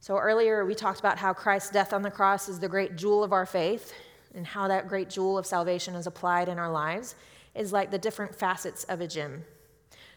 So, 0.00 0.18
earlier 0.18 0.66
we 0.66 0.74
talked 0.74 1.00
about 1.00 1.16
how 1.16 1.32
Christ's 1.32 1.70
death 1.70 1.94
on 1.94 2.02
the 2.02 2.10
cross 2.10 2.46
is 2.46 2.60
the 2.60 2.68
great 2.68 2.94
jewel 2.94 3.24
of 3.24 3.32
our 3.32 3.46
faith, 3.46 3.94
and 4.34 4.46
how 4.46 4.68
that 4.68 4.86
great 4.86 5.08
jewel 5.08 5.38
of 5.38 5.46
salvation 5.46 5.94
is 5.94 6.06
applied 6.06 6.50
in 6.50 6.58
our 6.58 6.70
lives 6.70 7.14
is 7.54 7.72
like 7.72 7.90
the 7.90 7.96
different 7.96 8.34
facets 8.34 8.84
of 8.84 9.00
a 9.00 9.06
gem. 9.06 9.44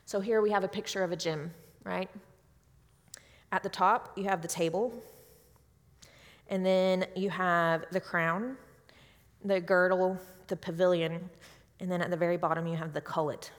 So, 0.03 0.19
here 0.19 0.41
we 0.41 0.51
have 0.51 0.65
a 0.65 0.67
picture 0.67 1.05
of 1.05 1.13
a 1.13 1.15
gem, 1.15 1.53
right? 1.85 2.09
At 3.53 3.63
the 3.63 3.69
top, 3.69 4.11
you 4.17 4.25
have 4.25 4.41
the 4.41 4.49
table, 4.49 5.01
and 6.51 6.63
then 6.63 7.05
you 7.15 7.31
have 7.31 7.85
the 7.91 7.99
crown, 7.99 8.55
the 9.43 9.59
girdle, 9.59 10.19
the 10.47 10.55
pavilion, 10.55 11.27
and 11.79 11.91
then 11.91 12.01
at 12.01 12.11
the 12.11 12.17
very 12.17 12.37
bottom, 12.37 12.67
you 12.67 12.77
have 12.77 12.93
the 12.93 13.01
culet. 13.01 13.49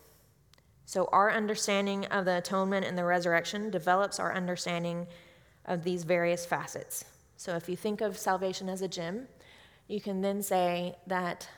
So, 0.84 1.08
our 1.10 1.32
understanding 1.32 2.04
of 2.06 2.24
the 2.24 2.38
atonement 2.38 2.86
and 2.86 2.96
the 2.96 3.04
resurrection 3.04 3.70
develops 3.70 4.20
our 4.20 4.32
understanding 4.32 5.08
of 5.64 5.82
these 5.82 6.04
various 6.04 6.46
facets. 6.46 7.04
So 7.36 7.56
if 7.56 7.68
you 7.68 7.76
think 7.76 8.00
of 8.00 8.18
salvation 8.18 8.68
as 8.68 8.82
a 8.82 8.88
gem, 8.88 9.26
you 9.88 10.00
can 10.00 10.20
then 10.20 10.42
say 10.42 10.94
that 11.06 11.48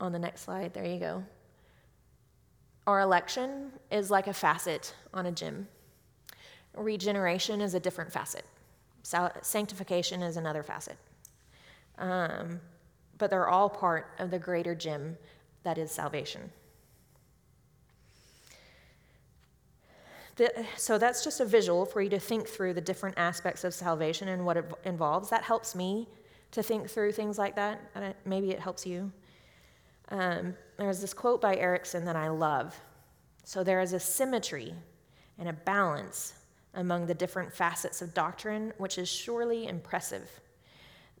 on 0.00 0.12
the 0.12 0.18
next 0.18 0.42
slide, 0.42 0.74
there 0.74 0.84
you 0.84 0.98
go. 0.98 1.24
Our 2.86 3.00
election 3.00 3.72
is 3.90 4.10
like 4.10 4.26
a 4.26 4.32
facet 4.32 4.94
on 5.12 5.26
a 5.26 5.32
gem, 5.32 5.68
Regeneration 6.76 7.60
is 7.60 7.74
a 7.74 7.80
different 7.80 8.12
facet. 8.12 8.44
Sanctification 9.04 10.22
is 10.22 10.36
another 10.36 10.62
facet. 10.62 10.96
Um, 11.98 12.60
but 13.18 13.30
they're 13.30 13.48
all 13.48 13.68
part 13.68 14.10
of 14.18 14.30
the 14.30 14.38
greater 14.38 14.74
gem 14.74 15.16
that 15.62 15.78
is 15.78 15.90
salvation. 15.90 16.50
The, 20.36 20.66
so 20.76 20.98
that's 20.98 21.22
just 21.22 21.38
a 21.40 21.44
visual 21.44 21.86
for 21.86 22.00
you 22.00 22.10
to 22.10 22.18
think 22.18 22.48
through 22.48 22.74
the 22.74 22.80
different 22.80 23.16
aspects 23.18 23.62
of 23.62 23.72
salvation 23.72 24.28
and 24.28 24.44
what 24.44 24.56
it 24.56 24.64
involves. 24.84 25.30
That 25.30 25.44
helps 25.44 25.76
me 25.76 26.08
to 26.50 26.62
think 26.62 26.88
through 26.88 27.12
things 27.12 27.38
like 27.38 27.54
that. 27.56 27.80
And 27.94 28.14
maybe 28.24 28.50
it 28.50 28.58
helps 28.58 28.84
you. 28.84 29.12
Um, 30.08 30.54
there's 30.76 31.00
this 31.00 31.14
quote 31.14 31.40
by 31.40 31.56
Erickson 31.56 32.04
that 32.06 32.16
I 32.16 32.28
love. 32.28 32.78
So 33.44 33.62
there 33.62 33.80
is 33.80 33.92
a 33.92 34.00
symmetry 34.00 34.74
and 35.38 35.48
a 35.48 35.52
balance 35.52 36.32
among 36.74 37.06
the 37.06 37.14
different 37.14 37.52
facets 37.52 38.02
of 38.02 38.14
doctrine, 38.14 38.72
which 38.78 38.98
is 38.98 39.08
surely 39.08 39.66
impressive. 39.66 40.40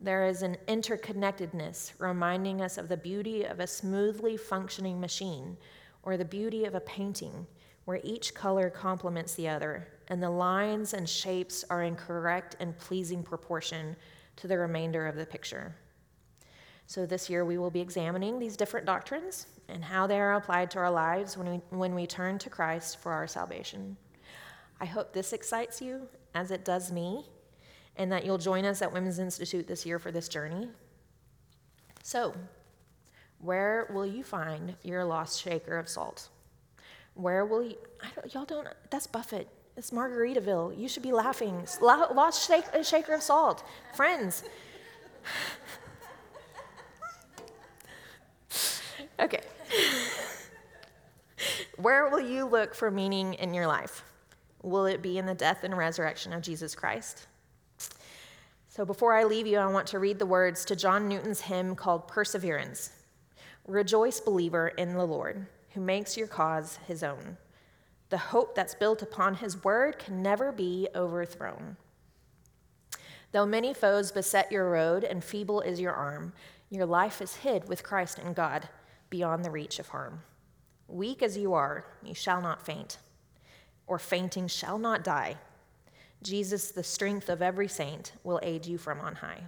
There 0.00 0.26
is 0.26 0.42
an 0.42 0.56
interconnectedness 0.68 1.92
reminding 1.98 2.60
us 2.60 2.78
of 2.78 2.88
the 2.88 2.96
beauty 2.96 3.44
of 3.44 3.60
a 3.60 3.66
smoothly 3.66 4.36
functioning 4.36 5.00
machine 5.00 5.56
or 6.02 6.16
the 6.16 6.24
beauty 6.24 6.64
of 6.64 6.74
a 6.74 6.80
painting 6.80 7.46
where 7.84 8.00
each 8.02 8.34
color 8.34 8.70
complements 8.70 9.34
the 9.34 9.48
other, 9.48 9.88
and 10.08 10.22
the 10.22 10.30
lines 10.30 10.94
and 10.94 11.08
shapes 11.08 11.64
are 11.70 11.82
in 11.82 11.94
correct 11.94 12.56
and 12.60 12.76
pleasing 12.78 13.22
proportion 13.22 13.96
to 14.36 14.48
the 14.48 14.58
remainder 14.58 15.06
of 15.06 15.16
the 15.16 15.26
picture. 15.26 15.74
So, 16.86 17.06
this 17.06 17.30
year 17.30 17.44
we 17.44 17.56
will 17.56 17.70
be 17.70 17.80
examining 17.80 18.38
these 18.38 18.56
different 18.56 18.86
doctrines 18.86 19.46
and 19.68 19.82
how 19.82 20.06
they 20.06 20.20
are 20.20 20.34
applied 20.34 20.70
to 20.72 20.78
our 20.78 20.90
lives 20.90 21.36
when 21.36 21.50
we, 21.50 21.56
when 21.70 21.94
we 21.94 22.06
turn 22.06 22.38
to 22.40 22.50
Christ 22.50 22.98
for 22.98 23.12
our 23.12 23.26
salvation. 23.26 23.96
I 24.80 24.86
hope 24.86 25.12
this 25.12 25.32
excites 25.32 25.80
you 25.80 26.08
as 26.34 26.50
it 26.50 26.64
does 26.64 26.90
me, 26.90 27.24
and 27.96 28.10
that 28.10 28.24
you'll 28.24 28.38
join 28.38 28.64
us 28.64 28.82
at 28.82 28.92
Women's 28.92 29.18
Institute 29.18 29.66
this 29.66 29.86
year 29.86 29.98
for 29.98 30.10
this 30.10 30.28
journey. 30.28 30.68
So, 32.02 32.34
where 33.38 33.88
will 33.92 34.06
you 34.06 34.24
find 34.24 34.74
your 34.82 35.04
lost 35.04 35.40
shaker 35.40 35.78
of 35.78 35.88
salt? 35.88 36.28
Where 37.14 37.46
will 37.46 37.62
you? 37.62 37.76
Don't, 38.14 38.34
y'all 38.34 38.44
don't. 38.44 38.68
That's 38.90 39.06
Buffett. 39.06 39.48
It's 39.76 39.90
Margaritaville. 39.90 40.78
You 40.78 40.88
should 40.88 41.02
be 41.02 41.12
laughing. 41.12 41.66
Lost 41.80 42.46
shake, 42.46 42.64
shaker 42.84 43.14
of 43.14 43.22
salt. 43.22 43.64
Friends. 43.94 44.44
okay. 49.20 49.40
Where 51.76 52.08
will 52.08 52.20
you 52.20 52.46
look 52.46 52.74
for 52.74 52.90
meaning 52.90 53.34
in 53.34 53.52
your 53.52 53.66
life? 53.66 54.04
Will 54.64 54.86
it 54.86 55.02
be 55.02 55.18
in 55.18 55.26
the 55.26 55.34
death 55.34 55.62
and 55.62 55.76
resurrection 55.76 56.32
of 56.32 56.42
Jesus 56.42 56.74
Christ? 56.74 57.26
So 58.66 58.84
before 58.84 59.14
I 59.14 59.24
leave 59.24 59.46
you, 59.46 59.58
I 59.58 59.66
want 59.66 59.86
to 59.88 59.98
read 59.98 60.18
the 60.18 60.26
words 60.26 60.64
to 60.64 60.74
John 60.74 61.06
Newton's 61.06 61.42
hymn 61.42 61.76
called 61.76 62.08
Perseverance. 62.08 62.90
Rejoice, 63.68 64.20
believer, 64.20 64.68
in 64.68 64.94
the 64.94 65.04
Lord 65.04 65.46
who 65.74 65.80
makes 65.80 66.16
your 66.16 66.28
cause 66.28 66.78
his 66.86 67.02
own. 67.02 67.36
The 68.08 68.16
hope 68.18 68.54
that's 68.54 68.74
built 68.74 69.02
upon 69.02 69.34
his 69.34 69.62
word 69.64 69.98
can 69.98 70.22
never 70.22 70.52
be 70.52 70.88
overthrown. 70.94 71.76
Though 73.32 73.46
many 73.46 73.74
foes 73.74 74.12
beset 74.12 74.52
your 74.52 74.70
road 74.70 75.02
and 75.02 75.22
feeble 75.22 75.60
is 75.60 75.80
your 75.80 75.92
arm, 75.92 76.32
your 76.70 76.86
life 76.86 77.20
is 77.20 77.36
hid 77.36 77.68
with 77.68 77.82
Christ 77.82 78.20
in 78.20 78.32
God 78.32 78.68
beyond 79.10 79.44
the 79.44 79.50
reach 79.50 79.78
of 79.80 79.88
harm. 79.88 80.22
Weak 80.86 81.22
as 81.22 81.36
you 81.36 81.52
are, 81.54 81.84
you 82.04 82.14
shall 82.14 82.40
not 82.40 82.64
faint, 82.64 82.98
or 83.86 83.98
fainting 83.98 84.48
shall 84.48 84.78
not 84.78 85.04
die. 85.04 85.36
Jesus, 86.22 86.70
the 86.70 86.84
strength 86.84 87.28
of 87.28 87.42
every 87.42 87.68
saint, 87.68 88.12
will 88.22 88.40
aid 88.42 88.66
you 88.66 88.78
from 88.78 89.00
on 89.00 89.16
high. 89.16 89.44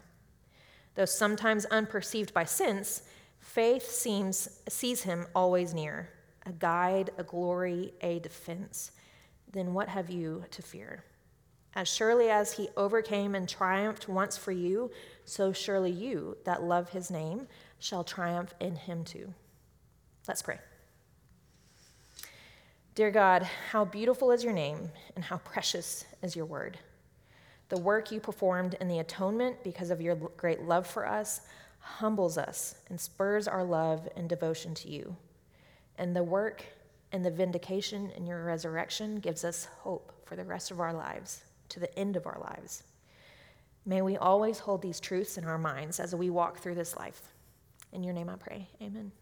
Though 0.95 1.05
sometimes 1.05 1.66
unperceived 1.66 2.32
by 2.34 2.45
sense, 2.45 3.03
Faith 3.47 3.89
seems, 3.89 4.61
sees 4.68 5.03
him 5.03 5.26
always 5.34 5.72
near, 5.72 6.11
a 6.45 6.53
guide, 6.53 7.11
a 7.16 7.22
glory, 7.22 7.95
a 8.03 8.18
defense. 8.18 8.91
Then 9.53 9.72
what 9.72 9.89
have 9.89 10.11
you 10.11 10.45
to 10.51 10.62
fear? 10.62 11.05
As 11.74 11.89
surely 11.89 12.28
as 12.28 12.53
he 12.53 12.68
overcame 12.76 13.34
and 13.34 13.49
triumphed 13.49 14.09
once 14.09 14.37
for 14.37 14.53
you, 14.53 14.91
so 15.24 15.53
surely 15.53 15.91
you 15.91 16.37
that 16.45 16.64
love 16.64 16.91
his 16.91 17.11
name 17.11 17.47
shall 17.78 18.03
triumph 18.03 18.53
in 18.61 18.74
him 18.74 19.05
too. 19.05 19.32
Let's 20.26 20.43
pray. 20.43 20.59
Dear 22.97 23.11
God, 23.11 23.42
how 23.42 23.84
beautiful 23.84 24.30
is 24.30 24.42
your 24.42 24.55
name 24.55 24.88
and 25.16 25.24
how 25.24 25.36
precious 25.36 26.07
is 26.22 26.34
your 26.34 26.47
word. 26.47 26.78
The 27.68 27.78
work 27.78 28.11
you 28.11 28.20
performed 28.20 28.74
in 28.80 28.88
the 28.88 29.01
atonement 29.01 29.62
because 29.62 29.90
of 29.90 30.01
your 30.01 30.14
great 30.14 30.62
love 30.62 30.86
for 30.86 31.07
us 31.07 31.42
humbles 31.78 32.38
us 32.38 32.76
and 32.88 32.99
spurs 32.99 33.47
our 33.47 33.62
love 33.62 34.09
and 34.16 34.30
devotion 34.30 34.72
to 34.76 34.88
you. 34.88 35.14
And 35.99 36.16
the 36.16 36.24
work 36.24 36.64
and 37.12 37.22
the 37.22 37.30
vindication 37.30 38.12
in 38.16 38.26
your 38.26 38.42
resurrection 38.42 39.16
gives 39.16 39.44
us 39.44 39.68
hope 39.80 40.11
for 40.24 40.34
the 40.34 40.44
rest 40.44 40.70
of 40.70 40.80
our 40.80 40.94
lives, 40.94 41.42
to 41.68 41.80
the 41.80 41.99
end 41.99 42.16
of 42.16 42.26
our 42.26 42.38
lives. 42.40 42.82
May 43.84 44.01
we 44.01 44.16
always 44.16 44.59
hold 44.59 44.80
these 44.80 45.01
truths 45.01 45.36
in 45.36 45.44
our 45.44 45.59
minds 45.59 46.01
as 46.01 46.14
we 46.14 46.30
walk 46.30 46.61
through 46.61 46.76
this 46.76 46.97
life. 46.97 47.20
In 47.92 48.03
your 48.03 48.14
name 48.14 48.30
I 48.30 48.36
pray. 48.36 48.68
Amen. 48.80 49.12